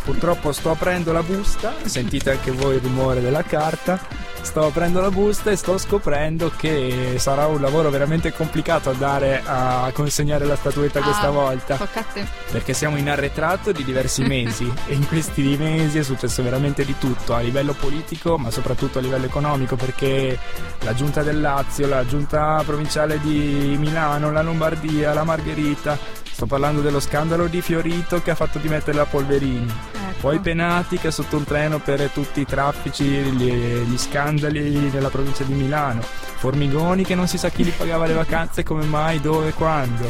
Purtroppo 0.04 0.52
sto 0.52 0.72
aprendo 0.72 1.12
la 1.14 1.22
busta, 1.24 1.74
sentite 1.84 2.32
anche 2.32 2.52
voi 2.52 2.76
il 2.76 2.82
rumore 2.82 3.22
della 3.22 3.44
carta. 3.44 4.00
Sto 4.42 4.66
aprendo 4.66 5.00
la 5.02 5.12
busta 5.12 5.52
e 5.52 5.56
sto 5.56 5.78
scoprendo 5.78 6.52
che 6.58 7.18
sarà 7.20 7.46
un 7.46 7.62
lavoro 7.62 7.92
veramente 7.92 8.34
complicato 8.34 8.90
andare 8.90 9.44
a 9.46 9.92
consegnare 9.94 10.46
la 10.46 10.56
statuetta 10.56 11.00
questa 11.02 11.28
Ah, 11.28 11.30
volta. 11.30 11.76
Tocca 11.76 12.00
a 12.00 12.04
te. 12.12 12.26
Perché 12.52 12.74
siamo 12.74 12.98
in 12.98 13.08
arretrato 13.08 13.72
di 13.72 13.84
diversi 13.84 14.24
mesi 14.24 14.64
e 14.88 14.96
in 14.96 15.08
questi 15.08 15.56
mesi 15.58 16.00
è 16.00 16.04
successo 16.04 16.42
veramente 16.42 16.84
di 16.84 16.96
tutto 16.98 17.36
a 17.36 17.40
livello 17.42 17.74
politico 17.74 18.40
ma 18.40 18.50
soprattutto 18.50 18.98
a 18.98 19.02
livello 19.02 19.26
economico 19.28 19.76
perché 19.76 20.40
la 20.80 20.96
giunta 20.96 21.22
del 21.22 21.40
Lazio, 21.40 21.88
la 21.88 22.04
giunta 22.08 22.64
provinciale 22.66 23.20
di 23.20 23.76
Milano, 23.78 24.32
la 24.32 24.42
Lombardia, 24.42 25.14
la 25.14 25.24
Margherita, 25.24 25.96
sto 26.32 26.46
parlando 26.46 26.82
dello 26.82 27.00
scandalo 27.00 27.48
di 27.48 27.62
Fiorito 27.62 28.22
che 28.22 28.32
ha 28.32 28.36
fatto 28.36 28.58
dimettere 28.60 28.98
la 28.98 29.06
Polverini. 29.06 29.74
Ecco. 30.12 30.20
Poi 30.22 30.40
Penati 30.40 30.98
che 30.98 31.08
è 31.08 31.12
sotto 31.12 31.38
un 31.38 31.44
treno 31.44 31.80
per 31.80 32.10
tutti 32.10 32.42
i 32.42 32.46
traffici, 32.46 33.06
gli, 33.06 33.52
gli 33.52 33.98
scandali 33.98 34.90
nella 34.92 35.10
provincia 35.10 35.44
di 35.44 35.54
Milano. 35.54 36.02
Formigoni 36.02 37.04
che 37.04 37.16
non 37.16 37.28
si 37.28 37.38
sa 37.38 37.50
chi 37.50 37.64
gli 37.64 37.72
pagava 37.72 38.08
le 38.08 38.14
vacanze, 38.14 38.64
come 38.64 38.86
mai, 38.86 39.20
dove, 39.20 39.54
quando. 39.54 40.08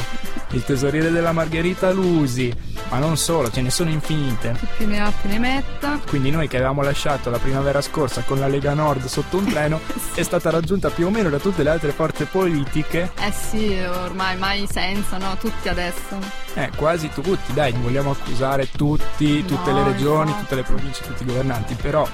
Il 0.52 0.64
tesoriere 0.64 1.12
della 1.12 1.32
Margherita 1.32 1.92
Lusi. 1.92 2.54
Ma 2.90 3.00
non 3.00 3.16
solo, 3.16 3.50
ce 3.50 3.62
ne 3.62 3.70
sono 3.70 3.90
infinite. 3.90 4.54
Chi 4.60 4.68
più 4.78 4.88
ne 4.88 5.00
ha 5.00 5.12
più 5.12 5.30
ne 5.30 5.40
metta. 5.40 6.00
Quindi 6.08 6.30
noi 6.30 6.48
che 6.50 6.58
avevamo 6.58 6.82
lasciato 6.82 7.30
la 7.30 7.38
primavera 7.38 7.82
scorsa 7.82 8.22
con 8.24 8.40
la 8.40 8.48
Lega 8.48 8.74
Nord 8.74 9.06
sotto 9.06 9.38
un 9.38 9.46
treno 9.46 9.80
è 10.14 10.24
stata 10.24 10.50
raggiunta 10.50 10.90
più 10.90 11.08
o 11.08 11.10
meno 11.10 11.30
da 11.30 11.40
tutte 11.40 11.64
le 11.64 11.70
altre 11.70 11.92
forze 11.92 12.26
politiche. 12.26 13.12
Eh 13.18 13.32
sì, 13.32 13.78
ormai 13.80 14.38
mai 14.38 14.68
senza, 14.70 15.18
no? 15.18 15.38
Tutti 15.38 15.70
adesso. 15.70 16.11
Eh, 16.56 16.70
quasi 16.76 17.10
tutti, 17.10 17.54
dai, 17.54 17.72
vogliamo 17.74 18.12
accusare 18.12 18.70
tutti, 18.72 19.46
tutte 19.46 19.72
le 19.72 19.82
No, 19.82 19.88
regioni, 19.92 20.30
infatti. 20.30 20.42
tutte 20.44 20.56
le 20.56 20.64
province, 20.64 21.04
tutti 21.04 21.24
i 21.24 21.26
governanti, 21.26 21.74
però 21.76 22.08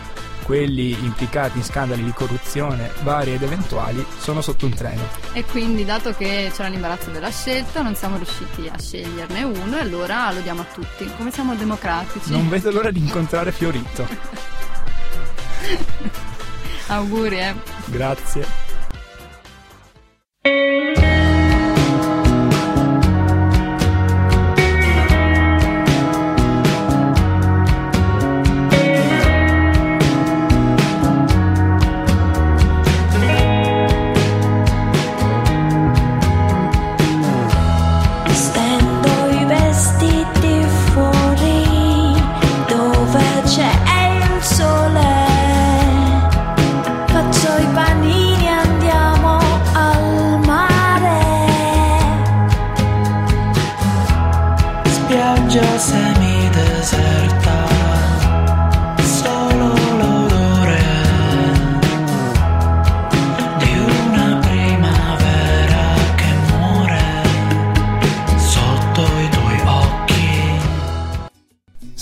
quelli 0.43 0.91
implicati 1.03 1.57
in 1.57 1.63
scandali 1.63 2.01
di 2.03 2.11
corruzione 2.13 2.89
vari 3.03 3.33
ed 3.33 3.43
eventuali 3.43 4.05
sono 4.17 4.39
sotto 4.41 4.65
un 4.65 4.73
treno. 4.73 5.01
E 5.33 5.43
quindi, 5.43 5.83
dato 5.83 6.13
che 6.15 6.49
c'era 6.55 6.69
l'imbarazzo 6.69 7.09
della 7.09 7.29
scelta, 7.31 7.81
non 7.81 7.95
siamo 7.95 8.15
riusciti 8.15 8.69
a 8.73 8.79
sceglierne 8.79 9.43
uno 9.43 9.75
e 9.77 9.81
allora 9.81 10.31
lo 10.31 10.39
diamo 10.39 10.61
a 10.61 10.65
tutti. 10.73 11.09
Come 11.17 11.31
siamo 11.31 11.53
democratici. 11.55 12.31
Non 12.31 12.47
vedo 12.47 12.71
l'ora 12.71 12.91
di 12.91 12.99
incontrare 12.99 13.51
Fiorito. 13.51 14.07
Auguri, 16.87 17.39
eh. 17.39 17.53
Grazie. 17.87 18.66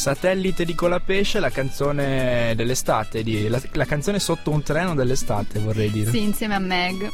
Satellite 0.05 0.65
di 0.65 0.75
Colapesce, 0.75 1.39
la 1.39 1.49
canzone 1.49 2.53
dell'estate, 2.55 3.23
di- 3.23 3.47
la, 3.47 3.59
la 3.71 3.85
canzone 3.85 4.19
sotto 4.19 4.51
un 4.51 4.61
treno 4.61 4.93
dell'estate 4.93 5.57
vorrei 5.57 5.89
dire. 5.89 6.11
Sì, 6.11 6.21
insieme 6.21 6.53
a 6.53 6.59
Meg. 6.59 7.09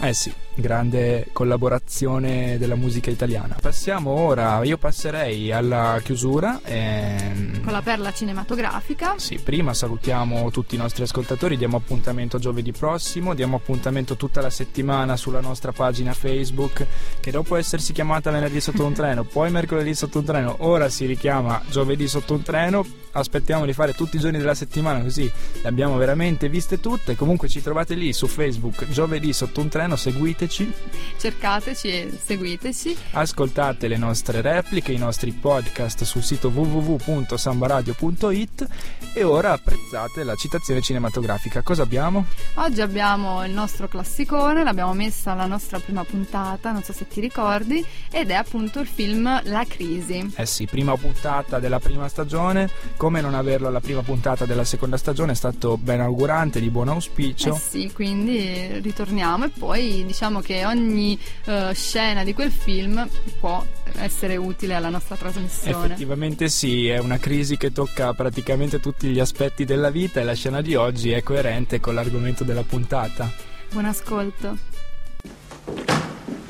Eh 0.00 0.12
sì, 0.12 0.32
grande 0.54 1.28
collaborazione 1.32 2.58
della 2.58 2.74
musica 2.74 3.10
italiana. 3.10 3.56
Passiamo 3.60 4.10
ora, 4.10 4.62
io 4.64 4.76
passerei 4.76 5.50
alla 5.52 6.00
chiusura. 6.02 6.60
ehm, 6.64 7.62
Con 7.62 7.72
la 7.72 7.82
perla 7.82 8.12
cinematografica. 8.12 9.14
Sì, 9.16 9.38
prima 9.42 9.74
salutiamo 9.74 10.50
tutti 10.50 10.74
i 10.74 10.78
nostri 10.78 11.02
ascoltatori, 11.02 11.56
diamo 11.56 11.76
appuntamento 11.76 12.38
giovedì 12.38 12.72
prossimo, 12.72 13.34
diamo 13.34 13.56
appuntamento 13.56 14.16
tutta 14.16 14.40
la 14.40 14.50
settimana 14.50 15.16
sulla 15.16 15.40
nostra 15.40 15.72
pagina 15.72 16.12
Facebook 16.12 16.86
che 17.20 17.30
dopo 17.30 17.56
essersi 17.56 17.92
chiamata 17.92 18.30
venerdì 18.30 18.60
sotto 18.60 18.84
un 18.84 18.92
treno, 18.92 19.24
poi 19.24 19.50
mercoledì 19.50 19.94
sotto 19.94 20.18
un 20.18 20.24
treno, 20.24 20.56
ora 20.60 20.88
si 20.88 21.06
richiama 21.06 21.62
giovedì 21.70 22.06
sotto 22.06 22.34
un 22.34 22.42
treno. 22.42 22.86
Aspettiamo 23.14 23.66
di 23.66 23.74
fare 23.74 23.92
tutti 23.92 24.16
i 24.16 24.18
giorni 24.18 24.38
della 24.38 24.54
settimana 24.54 25.02
così 25.02 25.30
le 25.60 25.68
abbiamo 25.68 25.98
veramente 25.98 26.48
viste 26.48 26.80
tutte. 26.80 27.14
Comunque 27.14 27.46
ci 27.46 27.60
trovate 27.60 27.94
lì 27.94 28.14
su 28.14 28.26
Facebook 28.26 28.88
giovedì 28.88 29.34
sotto 29.34 29.60
un 29.60 29.68
treno, 29.68 29.96
seguiteci 29.96 30.41
cercateci, 30.48 30.72
Cercateci 31.18 31.88
e 31.88 32.18
seguiteci. 32.22 32.96
ascoltate 33.12 33.88
le 33.88 33.96
nostre 33.96 34.40
repliche, 34.40 34.92
i 34.92 34.98
nostri 34.98 35.32
podcast 35.32 36.04
sul 36.04 36.22
sito 36.22 36.48
www.sambaradio.it 36.48 38.66
e 39.14 39.22
ora 39.22 39.52
apprezzate 39.52 40.24
la 40.24 40.34
citazione 40.34 40.80
cinematografica. 40.80 41.62
Cosa 41.62 41.82
abbiamo? 41.82 42.24
Oggi 42.54 42.80
abbiamo 42.80 43.44
il 43.44 43.52
nostro 43.52 43.86
classicone, 43.88 44.64
l'abbiamo 44.64 44.94
messa 44.94 45.32
alla 45.32 45.46
nostra 45.46 45.78
prima 45.78 46.04
puntata, 46.04 46.72
non 46.72 46.82
so 46.82 46.92
se 46.92 47.06
ti 47.06 47.20
ricordi, 47.20 47.84
ed 48.10 48.30
è 48.30 48.34
appunto 48.34 48.80
il 48.80 48.86
film 48.86 49.40
La 49.44 49.64
Crisi. 49.68 50.32
Eh 50.34 50.46
sì, 50.46 50.66
prima 50.66 50.96
puntata 50.96 51.58
della 51.58 51.78
prima 51.78 52.08
stagione, 52.08 52.70
come 52.96 53.20
non 53.20 53.34
averlo 53.34 53.68
alla 53.68 53.80
prima 53.80 54.02
puntata 54.02 54.46
della 54.46 54.64
seconda 54.64 54.96
stagione 54.96 55.32
è 55.32 55.36
stato 55.36 55.76
ben 55.76 56.00
augurante, 56.00 56.58
di 56.60 56.70
buon 56.70 56.88
auspicio. 56.88 57.54
Eh 57.54 57.58
sì, 57.58 57.90
quindi 57.92 58.80
ritorniamo 58.80 59.44
e 59.44 59.48
poi 59.50 60.04
diciamo 60.06 60.31
che 60.40 60.64
ogni 60.64 61.18
eh, 61.44 61.72
scena 61.74 62.24
di 62.24 62.32
quel 62.34 62.50
film 62.50 63.08
può 63.38 63.64
essere 63.96 64.36
utile 64.36 64.74
alla 64.74 64.88
nostra 64.88 65.16
trasmissione. 65.16 65.86
Effettivamente 65.86 66.48
sì, 66.48 66.88
è 66.88 66.98
una 66.98 67.18
crisi 67.18 67.56
che 67.56 67.72
tocca 67.72 68.12
praticamente 68.14 68.80
tutti 68.80 69.08
gli 69.08 69.20
aspetti 69.20 69.64
della 69.64 69.90
vita 69.90 70.20
e 70.20 70.24
la 70.24 70.34
scena 70.34 70.60
di 70.60 70.74
oggi 70.74 71.12
è 71.12 71.22
coerente 71.22 71.80
con 71.80 71.94
l'argomento 71.94 72.44
della 72.44 72.62
puntata. 72.62 73.30
Buon 73.70 73.84
ascolto. 73.86 74.56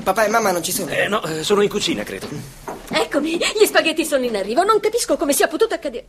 Papà 0.03 0.25
e 0.25 0.29
mamma 0.29 0.51
non 0.51 0.63
ci 0.63 0.71
sono. 0.71 0.91
Eh 0.91 1.07
no, 1.07 1.23
eh, 1.23 1.43
sono 1.43 1.61
in 1.61 1.69
cucina, 1.69 2.03
credo. 2.03 2.27
Eccomi, 2.89 3.37
gli 3.37 3.65
spaghetti 3.65 4.05
sono 4.05 4.25
in 4.25 4.35
arrivo. 4.35 4.63
Non 4.63 4.79
capisco 4.79 5.15
come 5.15 5.33
sia 5.33 5.47
potuto 5.47 5.73
accadere. 5.73 6.05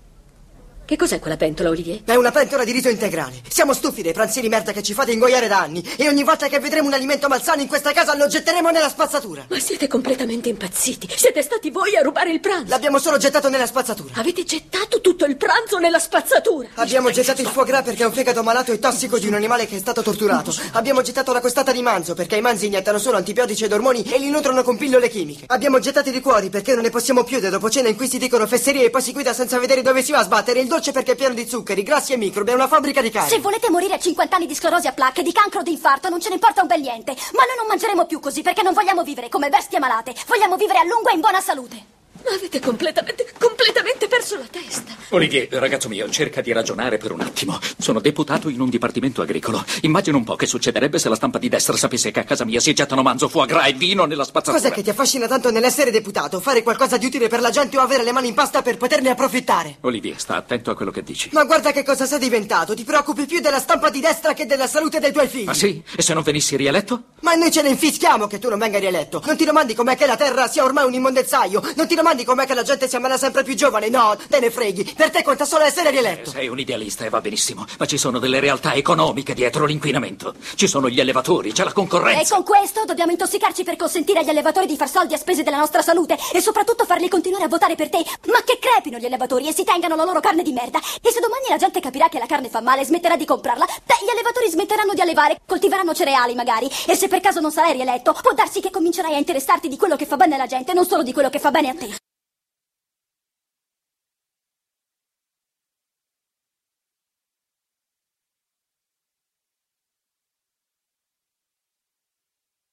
Che 0.87 0.97
cos'è 0.97 1.19
quella 1.19 1.39
pentola, 1.39 1.71
Olivier? 1.71 2.03
È 2.05 2.15
una 2.15 2.31
pentola 2.31 2.63
di 2.63 2.71
riso 2.71 2.91
integrale. 2.91 3.41
Siamo 3.49 3.73
stufi 3.73 4.03
dei 4.03 4.13
pranzi 4.13 4.43
di 4.43 4.51
merda 4.51 4.73
che 4.73 4.83
ci 4.83 4.93
fate 4.93 5.13
ingoiare 5.13 5.49
da 5.49 5.61
anni. 5.61 5.83
E 5.97 6.09
ogni 6.09 6.23
volta 6.25 6.47
che 6.47 6.59
vedremo 6.59 6.89
un 6.89 6.93
alimento 6.93 7.27
malsano 7.27 7.63
in 7.63 7.69
questa 7.69 7.93
casa 7.93 8.15
lo 8.15 8.27
getteremo 8.27 8.69
nella 8.69 8.91
spazzatura. 8.91 9.47
Ma 9.49 9.59
siete 9.59 9.89
completamente 9.89 10.51
impazziti. 10.51 11.09
Siete 11.17 11.41
stati 11.41 11.71
voi 11.71 11.97
a 11.97 12.03
rubare 12.03 12.33
il 12.33 12.41
pranzo. 12.41 12.69
L'abbiamo 12.69 12.99
solo 12.99 13.17
gettato 13.17 13.49
nella 13.49 13.65
spazzatura. 13.65 14.13
Avete 14.17 14.45
gettato 14.45 15.01
tutto 15.01 15.25
il 15.25 15.39
pranzo 15.39 15.79
nella 15.79 15.99
spazzatura. 15.99 16.69
Abbiamo 16.75 17.11
gettato 17.11 17.41
il 17.41 17.49
foie 17.49 17.65
gras 17.65 17.83
perché 17.83 18.03
è 18.03 18.07
un 18.07 18.13
fegato 18.13 18.43
malato 18.43 18.71
e 18.71 18.79
tossico 18.79 19.19
di 19.19 19.27
un 19.27 19.33
animale 19.33 19.67
che 19.67 19.77
è 19.77 19.79
stato 19.79 20.03
torturato. 20.03 20.55
Abbiamo 20.73 21.01
gettato 21.01 21.33
la 21.33 21.41
costata 21.41 21.73
di 21.73 21.81
manzo 21.81 22.13
perché 22.13 22.37
i 22.37 22.43
manzi 22.43 22.67
iniettano 22.67 22.99
solo 22.99 23.17
antibiotici 23.17 23.65
ed 23.65 23.73
ormoni 23.73 24.03
e 24.03 24.19
li 24.19 24.29
nutrono 24.29 24.63
con 24.63 24.77
pillole 24.77 25.09
chimiche. 25.09 25.47
Abbiamo 25.47 25.79
gettato 25.79 26.11
i 26.11 26.13
liquori 26.13 26.51
perché 26.51 26.75
non 26.75 26.83
ne 26.83 26.91
possiamo 26.91 27.25
più 27.25 27.41
da 27.41 27.49
dopo 27.49 27.71
cena 27.71 27.89
in 27.89 27.97
cui 27.97 28.07
si 28.07 28.19
dicono 28.19 28.47
fesserie 28.47 28.85
e 28.85 28.91
poi 28.91 29.01
si 29.01 29.13
guida 29.13 29.33
senza 29.33 29.59
vedere 29.59 29.81
dove 29.81 30.03
si 30.03 30.13
va 30.13 30.19
a 30.19 30.25
sbattere. 30.25 30.61
Il 30.61 30.73
dolce 30.75 30.93
perché 30.93 31.13
è 31.13 31.15
pieno 31.15 31.35
di 31.35 31.47
zuccheri, 31.47 31.83
grassi 31.83 32.13
e 32.13 32.17
microbi. 32.17 32.51
È 32.51 32.55
una 32.55 32.67
fabbrica 32.67 33.01
di 33.01 33.11
carne. 33.11 33.29
Se 33.29 33.39
volete 33.39 33.71
morire 33.71 33.95
a 33.95 33.99
50 33.99 34.37
anni 34.37 34.47
di 34.47 34.55
sclerosi 34.55 34.87
a 34.89 34.93
placche, 34.93 35.23
di 35.23 35.33
cancro 35.33 35.61
o 35.61 35.63
di 35.63 35.73
infarto, 35.73 36.09
non 36.09 36.21
ce 36.21 36.29
ne 36.29 36.35
importa 36.35 36.63
un 36.63 36.67
bel 36.67 36.81
niente. 36.81 37.13
Ma 37.33 37.45
noi 37.45 37.57
non 37.57 37.67
mangeremo 37.69 38.07
più 38.07 38.19
così 38.19 38.43
perché 38.43 38.63
non 38.63 38.75
vogliamo 38.75 39.05
vivere 39.05 39.29
come 39.29 39.49
bestie 39.49 39.79
malate. 39.79 40.15
Vogliamo 40.27 40.57
vivere 40.57 40.81
a 40.81 40.85
lungo 40.85 41.11
e 41.11 41.15
in 41.15 41.21
buona 41.21 41.41
salute. 41.41 41.93
Ma 42.25 42.35
avete 42.35 42.59
completamente, 42.59 43.33
completamente 43.39 44.09
perso 44.09 44.37
la 44.37 44.47
testa. 44.51 44.94
Olivier, 45.15 45.47
ragazzo 45.53 45.89
mio, 45.89 46.11
cerca 46.11 46.41
di 46.41 46.53
ragionare 46.53 46.99
per 46.99 47.13
un 47.13 47.21
attimo. 47.21 47.57
Sono 47.79 48.01
deputato 48.01 48.49
in 48.49 48.61
un 48.61 48.69
dipartimento 48.69 49.23
agricolo. 49.23 49.65
Immagina 49.83 50.17
un 50.17 50.25
po' 50.25 50.35
che 50.35 50.47
succederebbe 50.47 50.99
se 50.99 51.09
la 51.09 51.15
stampa 51.15 51.39
di 51.39 51.49
destra 51.49 51.77
sapesse 51.77 52.11
che 52.11 52.19
a 52.19 52.25
casa 52.25 52.45
mia 52.45 52.59
si 52.59 52.75
gettano 52.75 53.03
manzo, 53.03 53.29
foie 53.29 53.47
gras 53.47 53.69
e 53.69 53.75
vino 53.75 54.07
nella 54.07 54.25
spazzatura. 54.25 54.61
Cos'è 54.61 54.75
che 54.75 54.83
ti 54.83 54.91
affascina 54.91 55.29
tanto 55.29 55.53
nell'essere 55.53 55.93
deputato? 55.93 56.41
Fare 56.41 56.65
qualcosa 56.65 56.97
di 56.97 57.07
utile 57.07 57.29
per 57.29 57.41
la 57.41 57.51
gente 57.51 57.79
o 57.79 57.81
avere 57.81 58.03
le 58.03 58.11
mani 58.11 58.29
in 58.29 58.35
pasta 58.35 58.61
per 58.63 58.77
poterne 58.77 59.11
approfittare? 59.11 59.77
Olivier, 59.83 60.19
sta 60.19 60.35
attento 60.35 60.73
a 60.73 60.75
quello 60.75 60.91
che 60.91 61.05
dici. 61.05 61.29
Ma 61.33 61.45
guarda 61.45 61.71
che 61.71 61.85
cosa 61.85 62.07
sei 62.07 62.19
diventato. 62.19 62.75
Ti 62.75 62.83
preoccupi 62.83 63.27
più 63.27 63.39
della 63.39 63.61
stampa 63.61 63.91
di 63.91 64.01
destra 64.01 64.35
che 64.35 64.47
della 64.47 64.67
salute 64.67 64.99
dei 64.99 65.13
tuoi 65.13 65.29
figli. 65.29 65.49
Ah 65.49 65.55
sì? 65.55 65.81
E 65.97 66.03
se 66.03 66.13
non 66.13 66.25
venissi 66.25 66.57
rieletto? 66.57 67.05
Ma 67.21 67.35
noi 67.35 67.53
ce 67.53 67.63
ne 67.63 67.69
infischiamo 67.69 68.27
che 68.27 68.41
tu 68.41 68.49
non 68.49 68.59
venga 68.59 68.81
rieletto. 68.81 69.23
Non 69.25 69.37
ti 69.37 69.45
domandi 69.45 69.75
com'è 69.75 69.97
che 69.97 70.07
la 70.07 70.17
terra 70.17 70.49
sia 70.49 70.65
ormai 70.65 70.85
un 70.87 70.95
immondezzaio. 70.95 71.63
Non 71.77 71.87
ti 71.87 71.95
domandi 71.95 72.25
com'è 72.25 72.47
che 72.47 72.55
la 72.55 72.65
gente 72.65 72.89
si 72.89 72.97
ammala 72.97 73.17
sempre 73.17 73.45
più 73.45 73.55
giovane. 73.55 73.89
No, 73.89 74.17
te 74.29 74.41
ne 74.41 74.51
freghi. 74.51 74.93
Per 75.05 75.13
te 75.13 75.23
conta 75.23 75.45
solo 75.45 75.65
essere 75.65 75.91
rieletto. 75.91 76.31
Sei 76.31 76.49
un 76.49 76.59
idealista 76.59 77.05
e 77.05 77.11
va 77.11 77.21
benissimo, 77.21 77.67
ma 77.79 77.85
ci 77.85 77.99
sono 77.99 78.19
delle 78.19 78.41
realtà 78.41 78.73
economiche 78.73 79.35
dietro 79.35 79.67
l'inquinamento. 79.67 80.33
Ci 80.55 80.67
sono 80.67 80.89
gli 80.89 80.99
allevatori, 80.99 81.53
c'è 81.53 81.63
la 81.63 81.69
E 81.69 81.73
concorrenza. 81.75 82.35
con 82.37 82.43
questo 82.43 82.87
dobbiamo 82.87 83.11
intossicarci 83.13 83.65
per 83.65 83.77
consentire 83.77 84.21
agli 84.21 84.31
allevatori 84.31 84.65
di 84.65 84.77
far 84.79 84.89
soldi 84.89 85.13
a 85.13 85.19
spese 85.19 85.43
della 85.43 85.59
nostra 85.59 85.83
salute 85.83 86.17
e 86.33 86.41
soprattutto 86.41 86.87
farli 86.87 87.11
continuare 87.11 87.45
a 87.45 87.49
votare 87.49 87.75
per 87.75 87.91
te. 87.91 87.99
Ma 88.29 88.41
che 88.47 88.59
crepino 88.59 88.97
gli 88.97 89.05
allevatori 89.05 89.47
e 89.47 89.53
si 89.53 89.63
tengano 89.63 89.95
la 89.95 90.05
loro 90.05 90.21
carne 90.21 90.43
di 90.43 90.53
merda. 90.53 90.79
E 90.79 91.11
se 91.11 91.21
domani 91.21 91.49
la 91.51 91.59
gente 91.59 91.81
capirà 91.81 92.09
che 92.09 92.19
la 92.19 92.25
carne 92.27 92.49
fa 92.49 92.63
male 92.63 92.81
e 92.81 92.87
smetterà 92.87 93.19
di 93.19 93.27
comprarla, 93.27 93.67
beh, 93.67 93.95
gli 94.07 94.09
allevatori 94.09 94.49
smetteranno 94.49 94.95
di 94.95 95.03
allevare, 95.03 95.39
coltiveranno 95.47 95.93
cereali 95.93 96.35
magari. 96.35 96.67
E 96.87 96.97
se 96.97 97.09
per 97.09 97.21
caso 97.21 97.41
non 97.41 97.53
sarai 97.53 97.75
rieletto, 97.75 98.17
può 98.23 98.33
darsi 98.33 98.61
che 98.63 98.71
comincerai 98.71 99.13
a 99.13 99.19
interessarti 99.19 99.69
di 99.69 99.77
quello 99.77 99.97
che 99.97 100.07
fa 100.07 100.17
bene 100.17 100.37
alla 100.37 100.47
gente, 100.47 100.73
non 100.73 100.87
solo 100.87 101.03
di 101.03 101.13
quello 101.13 101.29
che 101.29 101.41
fa 101.41 101.51
bene 101.51 101.69
a 101.69 101.75
te. 101.75 101.95